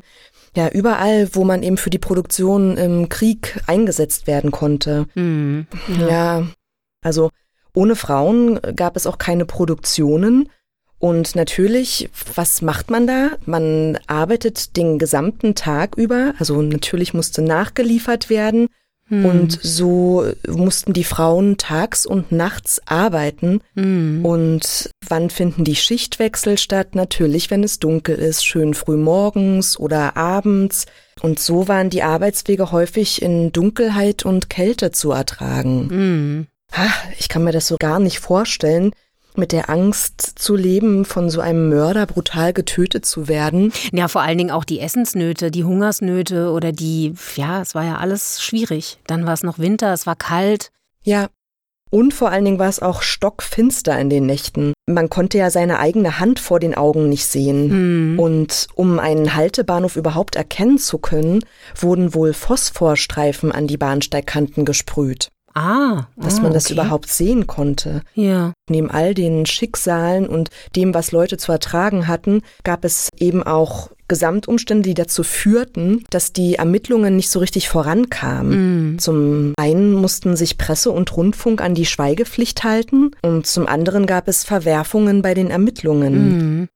Ja, 0.55 0.69
überall, 0.69 1.29
wo 1.33 1.43
man 1.43 1.63
eben 1.63 1.77
für 1.77 1.89
die 1.89 1.99
Produktion 1.99 2.77
im 2.77 3.09
Krieg 3.09 3.59
eingesetzt 3.67 4.25
werden 4.25 4.51
konnte. 4.51 5.05
Mhm, 5.15 5.67
ja. 5.99 6.07
ja, 6.07 6.47
also 7.01 7.29
ohne 7.73 7.95
Frauen 7.95 8.59
gab 8.75 8.95
es 8.95 9.05
auch 9.05 9.17
keine 9.17 9.45
Produktionen. 9.45 10.49
Und 10.97 11.35
natürlich, 11.35 12.09
was 12.35 12.61
macht 12.61 12.89
man 12.89 13.05
da? 13.05 13.31
Man 13.45 13.99
arbeitet 14.07 14.77
den 14.77 14.97
gesamten 14.97 15.53
Tag 15.53 15.97
über. 15.97 16.33
Also 16.39 16.61
natürlich 16.61 17.13
musste 17.13 17.41
nachgeliefert 17.41 18.29
werden. 18.29 18.69
Hm. 19.09 19.25
Und 19.25 19.59
so 19.61 20.25
mussten 20.47 20.93
die 20.93 21.03
Frauen 21.03 21.57
tags 21.57 22.05
und 22.05 22.31
nachts 22.31 22.81
arbeiten. 22.85 23.61
Hm. 23.75 24.25
Und 24.25 24.89
wann 25.07 25.29
finden 25.29 25.63
die 25.63 25.75
Schichtwechsel 25.75 26.57
statt? 26.57 26.95
Natürlich, 26.95 27.51
wenn 27.51 27.63
es 27.63 27.79
dunkel 27.79 28.15
ist, 28.15 28.45
schön 28.45 28.73
früh 28.73 28.97
morgens 28.97 29.79
oder 29.79 30.17
abends. 30.17 30.85
Und 31.21 31.39
so 31.39 31.67
waren 31.67 31.89
die 31.89 32.03
Arbeitswege 32.03 32.71
häufig 32.71 33.21
in 33.21 33.51
Dunkelheit 33.51 34.25
und 34.25 34.49
Kälte 34.49 34.91
zu 34.91 35.11
ertragen. 35.11 35.89
Hm. 35.89 36.47
Ich 37.19 37.29
kann 37.29 37.43
mir 37.43 37.51
das 37.51 37.67
so 37.67 37.77
gar 37.77 37.99
nicht 37.99 38.19
vorstellen, 38.19 38.91
mit 39.37 39.51
der 39.51 39.69
Angst 39.69 40.21
zu 40.39 40.55
leben, 40.55 41.05
von 41.05 41.29
so 41.29 41.41
einem 41.41 41.69
Mörder 41.69 42.05
brutal 42.05 42.53
getötet 42.53 43.05
zu 43.05 43.27
werden. 43.27 43.71
Ja, 43.91 44.07
vor 44.07 44.21
allen 44.21 44.37
Dingen 44.37 44.51
auch 44.51 44.63
die 44.63 44.79
Essensnöte, 44.79 45.51
die 45.51 45.63
Hungersnöte 45.63 46.51
oder 46.51 46.71
die, 46.71 47.13
ja, 47.35 47.61
es 47.61 47.75
war 47.75 47.83
ja 47.83 47.97
alles 47.97 48.41
schwierig. 48.41 48.99
Dann 49.07 49.25
war 49.25 49.33
es 49.33 49.43
noch 49.43 49.59
Winter, 49.59 49.93
es 49.93 50.05
war 50.05 50.15
kalt. 50.15 50.71
Ja. 51.03 51.29
Und 51.91 52.13
vor 52.13 52.29
allen 52.29 52.43
Dingen 52.43 52.59
war 52.59 52.67
es 52.67 52.81
auch 52.81 53.01
stockfinster 53.03 53.97
in 53.99 54.09
den 54.09 54.25
Nächten. 54.25 54.73
Man 54.87 55.09
konnte 55.09 55.37
ja 55.37 55.49
seine 55.49 55.79
eigene 55.79 56.19
Hand 56.19 56.39
vor 56.39 56.59
den 56.59 56.75
Augen 56.75 57.07
nicht 57.09 57.25
sehen. 57.25 57.69
Hm. 57.69 58.19
Und 58.19 58.67
um 58.75 58.99
einen 58.99 59.35
Haltebahnhof 59.35 59.95
überhaupt 59.95 60.35
erkennen 60.35 60.77
zu 60.77 60.97
können, 60.97 61.45
wurden 61.75 62.13
wohl 62.13 62.33
Phosphorstreifen 62.33 63.51
an 63.51 63.67
die 63.67 63.77
Bahnsteigkanten 63.77 64.65
gesprüht. 64.65 65.29
Ah, 65.55 66.07
dass 66.17 66.41
man 66.41 66.51
das 66.51 66.69
überhaupt 66.69 67.09
sehen 67.09 67.47
konnte. 67.47 68.01
Ja. 68.13 68.51
Neben 68.69 68.91
all 68.91 69.13
den 69.13 69.45
Schicksalen 69.45 70.27
und 70.27 70.49
dem, 70.75 70.93
was 70.93 71.13
Leute 71.13 71.37
zu 71.37 71.51
ertragen 71.51 72.09
hatten, 72.09 72.41
gab 72.65 72.83
es 72.83 73.07
eben 73.17 73.41
auch 73.41 73.89
Gesamtumstände, 74.09 74.89
die 74.89 74.93
dazu 74.93 75.23
führten, 75.23 76.03
dass 76.09 76.33
die 76.33 76.55
Ermittlungen 76.55 77.15
nicht 77.15 77.29
so 77.29 77.39
richtig 77.39 77.69
vorankamen. 77.69 78.95
Mm. 78.95 78.99
Zum 78.99 79.53
einen 79.57 79.93
mussten 79.93 80.35
sich 80.35 80.57
Presse 80.57 80.91
und 80.91 81.15
Rundfunk 81.15 81.61
an 81.61 81.73
die 81.73 81.85
Schweigepflicht 81.85 82.65
halten 82.65 83.11
und 83.23 83.47
zum 83.47 83.65
anderen 83.65 84.05
gab 84.05 84.27
es 84.27 84.43
Verwerfungen 84.43 85.21
bei 85.21 85.33
den 85.33 85.49
Ermittlungen. 85.49 86.63
Mm 86.63 86.67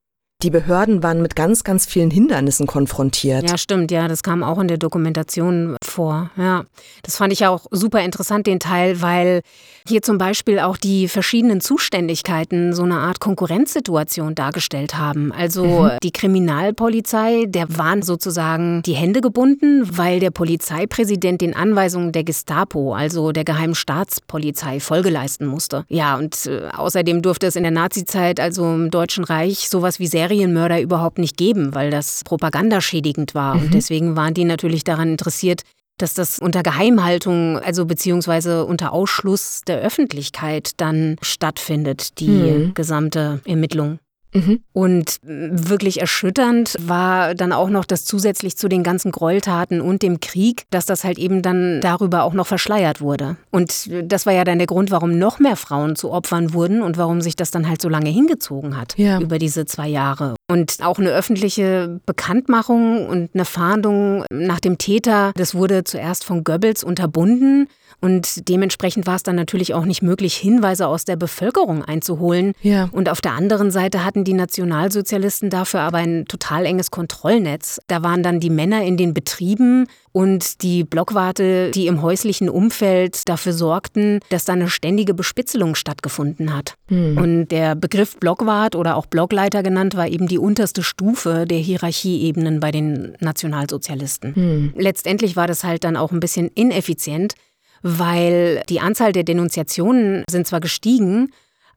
die 0.42 0.50
Behörden 0.50 1.02
waren 1.02 1.20
mit 1.20 1.36
ganz, 1.36 1.64
ganz 1.64 1.86
vielen 1.86 2.10
Hindernissen 2.10 2.66
konfrontiert. 2.66 3.48
Ja, 3.48 3.58
stimmt, 3.58 3.90
ja, 3.90 4.08
das 4.08 4.22
kam 4.22 4.42
auch 4.42 4.58
in 4.58 4.68
der 4.68 4.78
Dokumentation 4.78 5.76
vor. 5.90 6.30
Ja, 6.36 6.64
das 7.02 7.16
fand 7.16 7.32
ich 7.32 7.46
auch 7.46 7.66
super 7.70 8.02
interessant, 8.02 8.46
den 8.46 8.60
Teil, 8.60 9.02
weil 9.02 9.42
hier 9.86 10.02
zum 10.02 10.18
Beispiel 10.18 10.58
auch 10.58 10.76
die 10.76 11.08
verschiedenen 11.08 11.60
Zuständigkeiten 11.60 12.72
so 12.72 12.82
eine 12.82 12.98
Art 12.98 13.20
Konkurrenzsituation 13.20 14.34
dargestellt 14.34 14.96
haben. 14.96 15.32
Also 15.32 15.64
mhm. 15.64 15.90
die 16.02 16.12
Kriminalpolizei, 16.12 17.44
der 17.46 17.76
waren 17.76 18.02
sozusagen 18.02 18.82
die 18.82 18.94
Hände 18.94 19.20
gebunden, 19.20 19.98
weil 19.98 20.20
der 20.20 20.30
Polizeipräsident 20.30 21.40
den 21.40 21.54
Anweisungen 21.54 22.12
der 22.12 22.24
Gestapo, 22.24 22.94
also 22.94 23.32
der 23.32 23.44
geheimen 23.44 23.74
Staatspolizei, 23.74 24.80
Folge 24.80 25.10
leisten 25.10 25.46
musste. 25.46 25.84
Ja, 25.88 26.16
und 26.16 26.46
äh, 26.46 26.68
außerdem 26.76 27.22
durfte 27.22 27.46
es 27.46 27.56
in 27.56 27.62
der 27.62 27.72
Nazizeit, 27.72 28.40
also 28.40 28.64
im 28.64 28.90
Deutschen 28.90 29.24
Reich, 29.24 29.68
sowas 29.68 29.98
wie 29.98 30.06
Serien 30.06 30.30
Serienmörder 30.30 30.80
überhaupt 30.80 31.18
nicht 31.18 31.36
geben, 31.36 31.74
weil 31.74 31.90
das 31.90 32.22
propagandaschädigend 32.24 33.34
war. 33.34 33.56
Mhm. 33.56 33.62
Und 33.62 33.74
deswegen 33.74 34.16
waren 34.16 34.34
die 34.34 34.44
natürlich 34.44 34.84
daran 34.84 35.10
interessiert, 35.10 35.62
dass 36.02 36.14
das 36.14 36.38
unter 36.38 36.62
Geheimhaltung, 36.62 37.58
also 37.58 37.86
beziehungsweise 37.86 38.64
unter 38.64 38.92
Ausschluss 38.92 39.62
der 39.66 39.80
Öffentlichkeit 39.80 40.72
dann 40.76 41.16
stattfindet, 41.22 42.18
die 42.18 42.28
mhm. 42.28 42.74
gesamte 42.74 43.40
Ermittlung. 43.44 43.98
Mhm. 44.32 44.60
Und 44.72 45.18
wirklich 45.22 46.00
erschütternd 46.00 46.76
war 46.80 47.34
dann 47.34 47.52
auch 47.52 47.68
noch, 47.68 47.84
dass 47.84 48.04
zusätzlich 48.04 48.56
zu 48.56 48.68
den 48.68 48.82
ganzen 48.82 49.10
Gräueltaten 49.10 49.80
und 49.80 50.02
dem 50.02 50.20
Krieg, 50.20 50.64
dass 50.70 50.86
das 50.86 51.04
halt 51.04 51.18
eben 51.18 51.42
dann 51.42 51.80
darüber 51.80 52.22
auch 52.22 52.32
noch 52.32 52.46
verschleiert 52.46 53.00
wurde. 53.00 53.36
Und 53.50 53.90
das 54.04 54.26
war 54.26 54.32
ja 54.32 54.44
dann 54.44 54.58
der 54.58 54.66
Grund, 54.66 54.90
warum 54.90 55.18
noch 55.18 55.38
mehr 55.38 55.56
Frauen 55.56 55.96
zu 55.96 56.10
Opfern 56.10 56.52
wurden 56.52 56.82
und 56.82 56.96
warum 56.96 57.20
sich 57.20 57.36
das 57.36 57.50
dann 57.50 57.68
halt 57.68 57.82
so 57.82 57.88
lange 57.88 58.10
hingezogen 58.10 58.76
hat 58.76 58.96
ja. 58.96 59.20
über 59.20 59.38
diese 59.38 59.66
zwei 59.66 59.88
Jahre. 59.88 60.34
Und 60.50 60.78
auch 60.82 60.98
eine 60.98 61.10
öffentliche 61.10 62.00
Bekanntmachung 62.06 63.06
und 63.06 63.30
eine 63.34 63.44
Fahndung 63.44 64.24
nach 64.30 64.60
dem 64.60 64.78
Täter, 64.78 65.32
das 65.36 65.54
wurde 65.54 65.84
zuerst 65.84 66.24
von 66.24 66.44
Goebbels 66.44 66.82
unterbunden. 66.82 67.68
Und 68.00 68.48
dementsprechend 68.48 69.06
war 69.06 69.16
es 69.16 69.22
dann 69.22 69.36
natürlich 69.36 69.74
auch 69.74 69.84
nicht 69.84 70.02
möglich, 70.02 70.34
Hinweise 70.34 70.86
aus 70.86 71.04
der 71.04 71.16
Bevölkerung 71.16 71.84
einzuholen. 71.84 72.52
Ja. 72.62 72.88
Und 72.92 73.08
auf 73.08 73.20
der 73.20 73.32
anderen 73.32 73.70
Seite 73.70 74.04
hatten 74.04 74.24
die 74.24 74.32
Nationalsozialisten 74.32 75.50
dafür 75.50 75.80
aber 75.80 75.98
ein 75.98 76.24
total 76.26 76.64
enges 76.64 76.90
Kontrollnetz. 76.90 77.78
Da 77.88 78.02
waren 78.02 78.22
dann 78.22 78.40
die 78.40 78.50
Männer 78.50 78.82
in 78.84 78.96
den 78.96 79.12
Betrieben 79.12 79.86
und 80.12 80.62
die 80.62 80.82
Blockwarte, 80.82 81.70
die 81.70 81.86
im 81.86 82.02
häuslichen 82.02 82.48
Umfeld 82.48 83.28
dafür 83.28 83.52
sorgten, 83.52 84.20
dass 84.30 84.44
da 84.44 84.54
eine 84.54 84.68
ständige 84.68 85.14
Bespitzelung 85.14 85.74
stattgefunden 85.74 86.56
hat. 86.56 86.74
Hm. 86.88 87.16
Und 87.16 87.48
der 87.48 87.74
Begriff 87.74 88.16
Blockwart 88.16 88.74
oder 88.74 88.96
auch 88.96 89.06
Blockleiter 89.06 89.62
genannt 89.62 89.94
war 89.96 90.08
eben 90.08 90.26
die 90.26 90.38
unterste 90.40 90.82
Stufe 90.82 91.46
der 91.46 91.58
Hierarchieebenen 91.58 92.60
bei 92.60 92.70
den 92.70 93.16
Nationalsozialisten. 93.20 94.34
Hm. 94.34 94.74
Letztendlich 94.76 95.36
war 95.36 95.46
das 95.46 95.64
halt 95.64 95.84
dann 95.84 95.96
auch 95.96 96.12
ein 96.12 96.20
bisschen 96.20 96.48
ineffizient, 96.48 97.34
weil 97.82 98.62
die 98.68 98.80
Anzahl 98.80 99.12
der 99.12 99.24
Denunziationen 99.24 100.24
sind 100.28 100.46
zwar 100.46 100.60
gestiegen, 100.60 101.30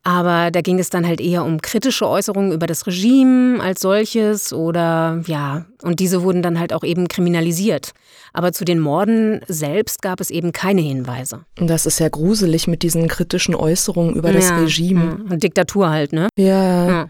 aber 0.06 0.52
da 0.52 0.60
ging 0.60 0.80
es 0.80 0.90
dann 0.90 1.08
halt 1.08 1.22
eher 1.22 1.46
um 1.46 1.62
kritische 1.62 2.08
Äußerungen 2.08 2.52
über 2.52 2.68
das 2.68 2.86
Regime 2.86 3.62
als 3.64 3.80
solches 3.80 4.52
oder 4.52 5.22
ja, 5.28 5.66
und 5.82 6.02
diese 6.02 6.24
wurden 6.24 6.42
dann 6.42 6.60
halt 6.60 6.74
auch 6.74 6.84
eben 6.84 7.08
kriminalisiert. 7.08 7.94
Aber 8.34 8.52
zu 8.52 8.66
den 8.66 8.80
Morden 8.80 9.40
selbst 9.48 10.02
gab 10.02 10.20
es 10.20 10.30
eben 10.30 10.52
keine 10.52 10.82
Hinweise. 10.82 11.46
Das 11.56 11.86
ist 11.86 12.00
ja 12.00 12.10
gruselig 12.10 12.68
mit 12.68 12.84
diesen 12.84 13.08
kritischen 13.08 13.56
Äußerungen 13.56 14.16
über 14.16 14.34
das 14.34 14.52
Regime. 14.52 15.20
Ja. 15.30 15.38
Diktatur 15.38 15.90
halt, 15.90 16.12
ne? 16.12 16.28
Ja. 16.38 16.88
ja. 16.88 17.10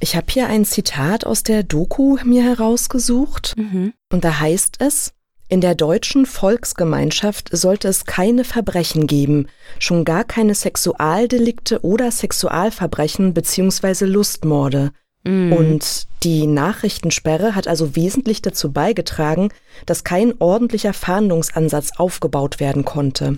Ich 0.00 0.16
habe 0.16 0.26
hier 0.28 0.46
ein 0.46 0.64
Zitat 0.64 1.24
aus 1.24 1.42
der 1.42 1.62
Doku 1.62 2.18
mir 2.24 2.42
herausgesucht. 2.42 3.54
Mhm. 3.56 3.94
Und 4.12 4.24
da 4.24 4.38
heißt 4.40 4.76
es, 4.80 5.12
in 5.48 5.60
der 5.60 5.76
deutschen 5.76 6.26
Volksgemeinschaft 6.26 7.50
sollte 7.52 7.86
es 7.86 8.04
keine 8.04 8.42
Verbrechen 8.42 9.06
geben, 9.06 9.46
schon 9.78 10.04
gar 10.04 10.24
keine 10.24 10.56
Sexualdelikte 10.56 11.84
oder 11.84 12.10
Sexualverbrechen 12.10 13.32
bzw. 13.32 14.06
Lustmorde. 14.06 14.90
Mm. 15.26 15.52
Und 15.52 16.06
die 16.22 16.46
Nachrichtensperre 16.46 17.54
hat 17.54 17.68
also 17.68 17.94
wesentlich 17.96 18.42
dazu 18.42 18.72
beigetragen, 18.72 19.50
dass 19.84 20.04
kein 20.04 20.34
ordentlicher 20.38 20.92
Fahndungsansatz 20.92 21.92
aufgebaut 21.98 22.60
werden 22.60 22.84
konnte. 22.84 23.36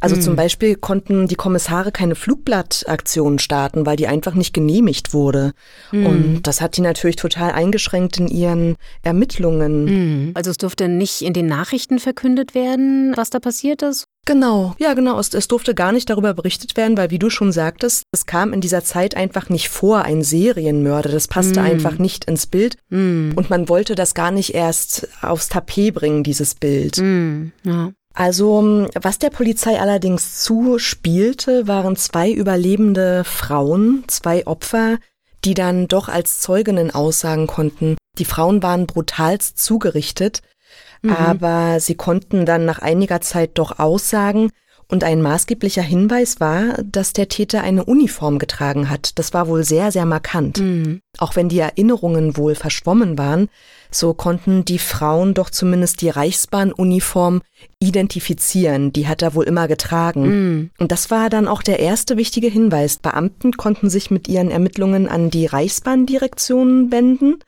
Also 0.00 0.16
mhm. 0.16 0.20
zum 0.22 0.36
Beispiel 0.36 0.76
konnten 0.76 1.28
die 1.28 1.34
Kommissare 1.34 1.92
keine 1.92 2.14
Flugblattaktionen 2.14 3.38
starten, 3.38 3.84
weil 3.84 3.96
die 3.96 4.06
einfach 4.06 4.34
nicht 4.34 4.54
genehmigt 4.54 5.12
wurde. 5.12 5.52
Mhm. 5.92 6.06
Und 6.06 6.42
das 6.44 6.60
hat 6.60 6.76
die 6.76 6.80
natürlich 6.80 7.16
total 7.16 7.52
eingeschränkt 7.52 8.18
in 8.18 8.28
ihren 8.28 8.76
Ermittlungen. 9.02 9.84
Mhm. 9.84 10.30
Also 10.34 10.50
es 10.50 10.56
durfte 10.56 10.88
nicht 10.88 11.22
in 11.22 11.32
den 11.32 11.46
Nachrichten 11.46 11.98
verkündet 11.98 12.54
werden, 12.54 13.12
was 13.16 13.30
da 13.30 13.40
passiert 13.40 13.82
ist? 13.82 14.06
Genau, 14.26 14.74
ja 14.78 14.94
genau. 14.94 15.18
Es, 15.18 15.32
es, 15.34 15.48
durfte 15.48 15.74
gar 15.74 15.92
nicht 15.92 16.10
darüber 16.10 16.34
berichtet 16.34 16.76
werden, 16.76 16.96
weil 16.96 17.10
wie 17.10 17.18
du 17.18 17.30
schon 17.30 17.52
sagtest, 17.52 18.04
es 18.12 18.26
kam 18.26 18.52
in 18.52 18.60
dieser 18.60 18.84
Zeit 18.84 19.16
einfach 19.16 19.48
nicht 19.48 19.68
vor, 19.70 20.02
ein 20.02 20.22
Serienmörder. 20.22 21.10
Das 21.10 21.26
passte 21.26 21.60
mm. 21.60 21.64
einfach 21.64 21.98
nicht 21.98 22.26
ins 22.26 22.46
Bild. 22.46 22.76
Mm. 22.90 23.32
Und 23.34 23.50
man 23.50 23.68
wollte 23.68 23.94
das 23.94 24.14
gar 24.14 24.30
nicht 24.30 24.54
erst 24.54 25.08
aufs 25.22 25.48
Tapet 25.48 25.94
bringen, 25.94 26.22
dieses 26.22 26.54
Bild. 26.54 26.98
Mm. 26.98 27.52
Ja. 27.64 27.92
Also, 28.12 28.88
was 29.00 29.18
der 29.18 29.30
Polizei 29.30 29.80
allerdings 29.80 30.42
zuspielte, 30.42 31.66
waren 31.66 31.96
zwei 31.96 32.30
überlebende 32.30 33.24
Frauen, 33.24 34.04
zwei 34.08 34.46
Opfer, 34.46 34.98
die 35.44 35.54
dann 35.54 35.88
doch 35.88 36.08
als 36.08 36.40
Zeuginnen 36.40 36.90
aussagen 36.90 37.46
konnten. 37.46 37.96
Die 38.18 38.24
Frauen 38.24 38.62
waren 38.62 38.86
brutalst 38.86 39.58
zugerichtet, 39.58 40.42
mhm. 41.02 41.12
aber 41.12 41.80
sie 41.80 41.94
konnten 41.94 42.46
dann 42.46 42.64
nach 42.64 42.80
einiger 42.80 43.20
Zeit 43.20 43.52
doch 43.54 43.78
aussagen, 43.78 44.50
und 44.90 45.04
ein 45.04 45.22
maßgeblicher 45.22 45.82
Hinweis 45.82 46.40
war, 46.40 46.82
dass 46.82 47.12
der 47.12 47.28
Täter 47.28 47.62
eine 47.62 47.84
Uniform 47.84 48.38
getragen 48.40 48.90
hat. 48.90 49.18
Das 49.18 49.32
war 49.32 49.46
wohl 49.46 49.62
sehr, 49.62 49.92
sehr 49.92 50.04
markant. 50.04 50.58
Mhm. 50.58 51.00
Auch 51.18 51.36
wenn 51.36 51.48
die 51.48 51.60
Erinnerungen 51.60 52.36
wohl 52.36 52.56
verschwommen 52.56 53.16
waren, 53.16 53.48
so 53.90 54.14
konnten 54.14 54.64
die 54.64 54.78
Frauen 54.78 55.32
doch 55.34 55.50
zumindest 55.50 56.00
die 56.02 56.08
Reichsbahnuniform 56.08 57.42
identifizieren. 57.82 58.92
Die 58.92 59.08
hat 59.08 59.22
er 59.22 59.34
wohl 59.34 59.44
immer 59.44 59.66
getragen. 59.66 60.28
Mm. 60.28 60.70
Und 60.78 60.92
das 60.92 61.10
war 61.10 61.30
dann 61.30 61.48
auch 61.48 61.62
der 61.62 61.80
erste 61.80 62.18
wichtige 62.18 62.48
Hinweis. 62.48 62.98
Beamten 62.98 63.52
konnten 63.52 63.88
sich 63.88 64.10
mit 64.10 64.28
ihren 64.28 64.50
Ermittlungen 64.50 65.08
an 65.08 65.30
die 65.30 65.46
Reichsbahndirektionen 65.46 66.92
wenden, 66.92 67.38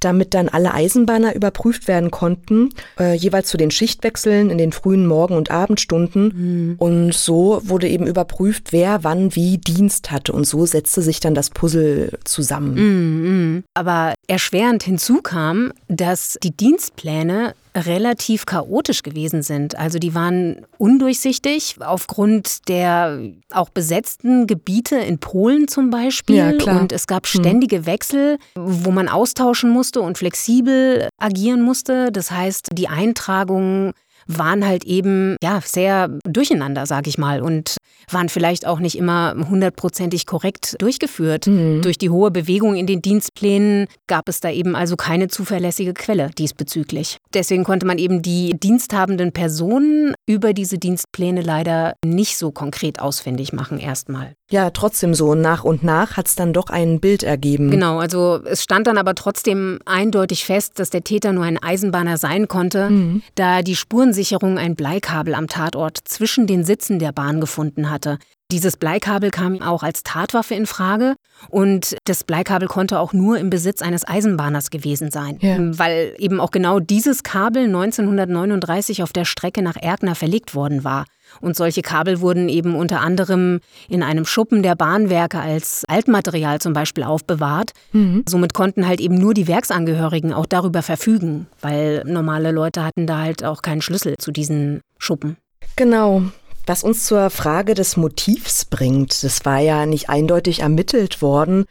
damit 0.00 0.32
dann 0.32 0.48
alle 0.48 0.72
Eisenbahner 0.72 1.34
überprüft 1.34 1.88
werden 1.88 2.10
konnten, 2.10 2.70
äh, 2.98 3.14
jeweils 3.14 3.48
zu 3.48 3.58
den 3.58 3.70
Schichtwechseln 3.70 4.48
in 4.48 4.56
den 4.56 4.72
frühen 4.72 5.06
Morgen- 5.06 5.36
und 5.36 5.50
Abendstunden. 5.50 6.72
Mm. 6.72 6.74
Und 6.78 7.12
so 7.12 7.60
wurde 7.62 7.86
eben 7.86 8.06
überprüft, 8.06 8.72
wer 8.72 9.04
wann 9.04 9.36
wie 9.36 9.58
Dienst 9.58 10.10
hatte. 10.10 10.32
Und 10.32 10.46
so 10.46 10.64
setzte 10.64 11.02
sich 11.02 11.20
dann 11.20 11.34
das 11.34 11.50
Puzzle 11.50 12.18
zusammen. 12.24 13.58
Mm, 13.58 13.64
aber 13.74 14.14
erschwerend 14.26 14.84
hinzu 14.84 15.20
kam, 15.20 15.72
dass 15.88 16.38
die 16.42 16.56
Dienstpläne 16.56 17.54
relativ 17.74 18.46
chaotisch 18.46 19.02
gewesen 19.02 19.42
sind. 19.42 19.78
Also 19.78 19.98
die 19.98 20.14
waren 20.14 20.66
undurchsichtig 20.78 21.76
aufgrund 21.80 22.68
der 22.68 23.18
auch 23.50 23.70
besetzten 23.70 24.46
Gebiete 24.46 24.96
in 24.96 25.18
Polen 25.18 25.68
zum 25.68 25.90
Beispiel. 25.90 26.36
Ja, 26.36 26.52
klar. 26.52 26.80
Und 26.80 26.92
es 26.92 27.06
gab 27.06 27.26
ständige 27.26 27.86
Wechsel, 27.86 28.38
wo 28.54 28.90
man 28.90 29.08
austauschen 29.08 29.70
musste 29.70 30.00
und 30.00 30.18
flexibel 30.18 31.08
agieren 31.18 31.62
musste. 31.62 32.12
Das 32.12 32.30
heißt, 32.30 32.70
die 32.72 32.88
Eintragungen 32.88 33.92
waren 34.26 34.66
halt 34.66 34.84
eben 34.84 35.36
ja 35.42 35.60
sehr 35.64 36.08
durcheinander, 36.24 36.86
sag 36.86 37.06
ich 37.06 37.18
mal, 37.18 37.42
und 37.42 37.76
waren 38.10 38.28
vielleicht 38.28 38.66
auch 38.66 38.80
nicht 38.80 38.96
immer 38.96 39.34
hundertprozentig 39.48 40.26
korrekt 40.26 40.76
durchgeführt. 40.80 41.46
Mhm. 41.46 41.82
Durch 41.82 41.98
die 41.98 42.10
hohe 42.10 42.30
Bewegung 42.30 42.74
in 42.76 42.86
den 42.86 43.02
Dienstplänen 43.02 43.86
gab 44.06 44.28
es 44.28 44.40
da 44.40 44.50
eben 44.50 44.76
also 44.76 44.96
keine 44.96 45.28
zuverlässige 45.28 45.94
Quelle 45.94 46.30
diesbezüglich. 46.36 47.18
Deswegen 47.34 47.64
konnte 47.64 47.86
man 47.86 47.98
eben 47.98 48.22
die 48.22 48.54
diensthabenden 48.58 49.32
Personen 49.32 50.14
über 50.26 50.52
diese 50.52 50.78
Dienstpläne 50.78 51.40
leider 51.40 51.94
nicht 52.04 52.36
so 52.36 52.50
konkret 52.50 53.00
ausfindig 53.00 53.52
machen 53.52 53.78
erstmal. 53.78 54.34
Ja, 54.52 54.68
trotzdem 54.70 55.14
so. 55.14 55.34
Nach 55.34 55.64
und 55.64 55.82
nach 55.82 56.18
hat 56.18 56.26
es 56.28 56.34
dann 56.34 56.52
doch 56.52 56.68
ein 56.68 57.00
Bild 57.00 57.22
ergeben. 57.22 57.70
Genau, 57.70 57.98
also 57.98 58.38
es 58.44 58.62
stand 58.62 58.86
dann 58.86 58.98
aber 58.98 59.14
trotzdem 59.14 59.78
eindeutig 59.86 60.44
fest, 60.44 60.78
dass 60.78 60.90
der 60.90 61.02
Täter 61.02 61.32
nur 61.32 61.44
ein 61.44 61.56
Eisenbahner 61.62 62.18
sein 62.18 62.48
konnte, 62.48 62.90
Mhm. 62.90 63.22
da 63.34 63.62
die 63.62 63.76
Spurensicherung 63.76 64.58
ein 64.58 64.76
Bleikabel 64.76 65.34
am 65.34 65.48
Tatort 65.48 65.98
zwischen 66.04 66.46
den 66.46 66.64
Sitzen 66.64 66.98
der 66.98 67.12
Bahn 67.12 67.40
gefunden 67.40 67.88
hatte. 67.90 68.18
Dieses 68.50 68.76
Bleikabel 68.76 69.30
kam 69.30 69.62
auch 69.62 69.82
als 69.82 70.02
Tatwaffe 70.02 70.54
in 70.54 70.66
Frage 70.66 71.14
und 71.48 71.96
das 72.04 72.22
Bleikabel 72.22 72.68
konnte 72.68 72.98
auch 73.00 73.14
nur 73.14 73.38
im 73.38 73.48
Besitz 73.48 73.80
eines 73.80 74.06
Eisenbahners 74.06 74.68
gewesen 74.68 75.10
sein, 75.10 75.38
Ja. 75.40 75.56
weil 75.78 76.14
eben 76.18 76.38
auch 76.38 76.50
genau 76.50 76.78
dieses 76.78 77.22
Kabel 77.22 77.68
1939 77.68 79.02
auf 79.02 79.14
der 79.14 79.24
Strecke 79.24 79.62
nach 79.62 79.76
Erkner 79.80 80.14
verlegt 80.14 80.54
worden 80.54 80.84
war. 80.84 81.06
Und 81.40 81.56
solche 81.56 81.82
Kabel 81.82 82.20
wurden 82.20 82.48
eben 82.48 82.74
unter 82.74 83.00
anderem 83.00 83.60
in 83.88 84.02
einem 84.02 84.24
Schuppen 84.24 84.62
der 84.62 84.74
Bahnwerke 84.74 85.40
als 85.40 85.84
Altmaterial 85.88 86.60
zum 86.60 86.72
Beispiel 86.72 87.04
aufbewahrt. 87.04 87.72
Mhm. 87.92 88.24
Somit 88.28 88.54
konnten 88.54 88.86
halt 88.86 89.00
eben 89.00 89.16
nur 89.16 89.34
die 89.34 89.48
Werksangehörigen 89.48 90.32
auch 90.32 90.46
darüber 90.46 90.82
verfügen, 90.82 91.46
weil 91.60 92.02
normale 92.06 92.52
Leute 92.52 92.84
hatten 92.84 93.06
da 93.06 93.18
halt 93.18 93.44
auch 93.44 93.62
keinen 93.62 93.82
Schlüssel 93.82 94.16
zu 94.18 94.30
diesen 94.30 94.80
Schuppen. 94.98 95.36
Genau. 95.76 96.22
Was 96.66 96.84
uns 96.84 97.06
zur 97.06 97.30
Frage 97.30 97.74
des 97.74 97.96
Motivs 97.96 98.64
bringt, 98.64 99.24
das 99.24 99.44
war 99.44 99.58
ja 99.58 99.84
nicht 99.84 100.08
eindeutig 100.08 100.60
ermittelt 100.60 101.20
worden. 101.20 101.64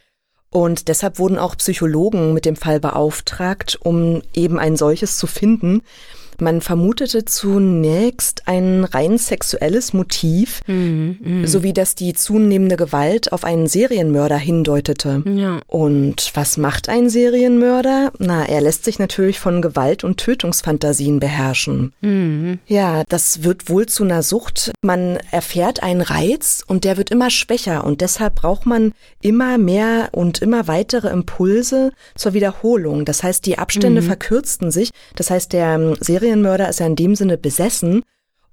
Und 0.50 0.88
deshalb 0.88 1.18
wurden 1.18 1.38
auch 1.38 1.56
Psychologen 1.56 2.34
mit 2.34 2.44
dem 2.44 2.56
Fall 2.56 2.78
beauftragt, 2.78 3.78
um 3.82 4.20
eben 4.34 4.58
ein 4.58 4.76
solches 4.76 5.16
zu 5.16 5.26
finden. 5.26 5.80
Man 6.40 6.60
vermutete 6.60 7.24
zunächst 7.24 8.42
ein 8.46 8.84
rein 8.84 9.18
sexuelles 9.18 9.92
Motiv, 9.92 10.60
Mhm, 10.66 11.46
sowie 11.46 11.72
dass 11.72 11.94
die 11.94 12.14
zunehmende 12.14 12.76
Gewalt 12.76 13.32
auf 13.32 13.44
einen 13.44 13.66
Serienmörder 13.66 14.36
hindeutete. 14.36 15.22
Ja. 15.26 15.60
Und 15.66 16.30
was 16.34 16.56
macht 16.56 16.88
ein 16.88 17.10
Serienmörder? 17.10 18.12
Na, 18.18 18.46
er 18.46 18.60
lässt 18.60 18.84
sich 18.84 18.98
natürlich 18.98 19.38
von 19.38 19.62
Gewalt 19.62 20.04
und 20.04 20.18
Tötungsfantasien 20.18 21.20
beherrschen. 21.20 21.92
Mhm. 22.00 22.58
Ja, 22.66 23.02
das 23.08 23.42
wird 23.42 23.68
wohl 23.68 23.86
zu 23.86 24.04
einer 24.04 24.22
Sucht. 24.22 24.72
Man 24.82 25.18
erfährt 25.30 25.82
einen 25.82 26.00
Reiz 26.00 26.64
und 26.66 26.84
der 26.84 26.96
wird 26.96 27.10
immer 27.10 27.30
schwächer 27.30 27.84
und 27.84 28.00
deshalb 28.00 28.36
braucht 28.36 28.66
man 28.66 28.92
immer 29.20 29.58
mehr 29.58 30.10
und 30.12 30.40
immer 30.40 30.68
weitere 30.68 31.08
Impulse 31.08 31.92
zur 32.14 32.34
Wiederholung. 32.34 33.04
Das 33.04 33.22
heißt, 33.22 33.44
die 33.46 33.58
Abstände 33.58 34.02
verkürzten 34.02 34.70
sich. 34.70 34.90
Das 35.16 35.30
heißt, 35.30 35.52
der 35.52 35.74
ähm, 35.74 35.94
Serienmörder 36.26 36.68
ist 36.68 36.80
ja 36.80 36.86
in 36.86 36.96
dem 36.96 37.14
Sinne 37.16 37.36
besessen. 37.36 38.02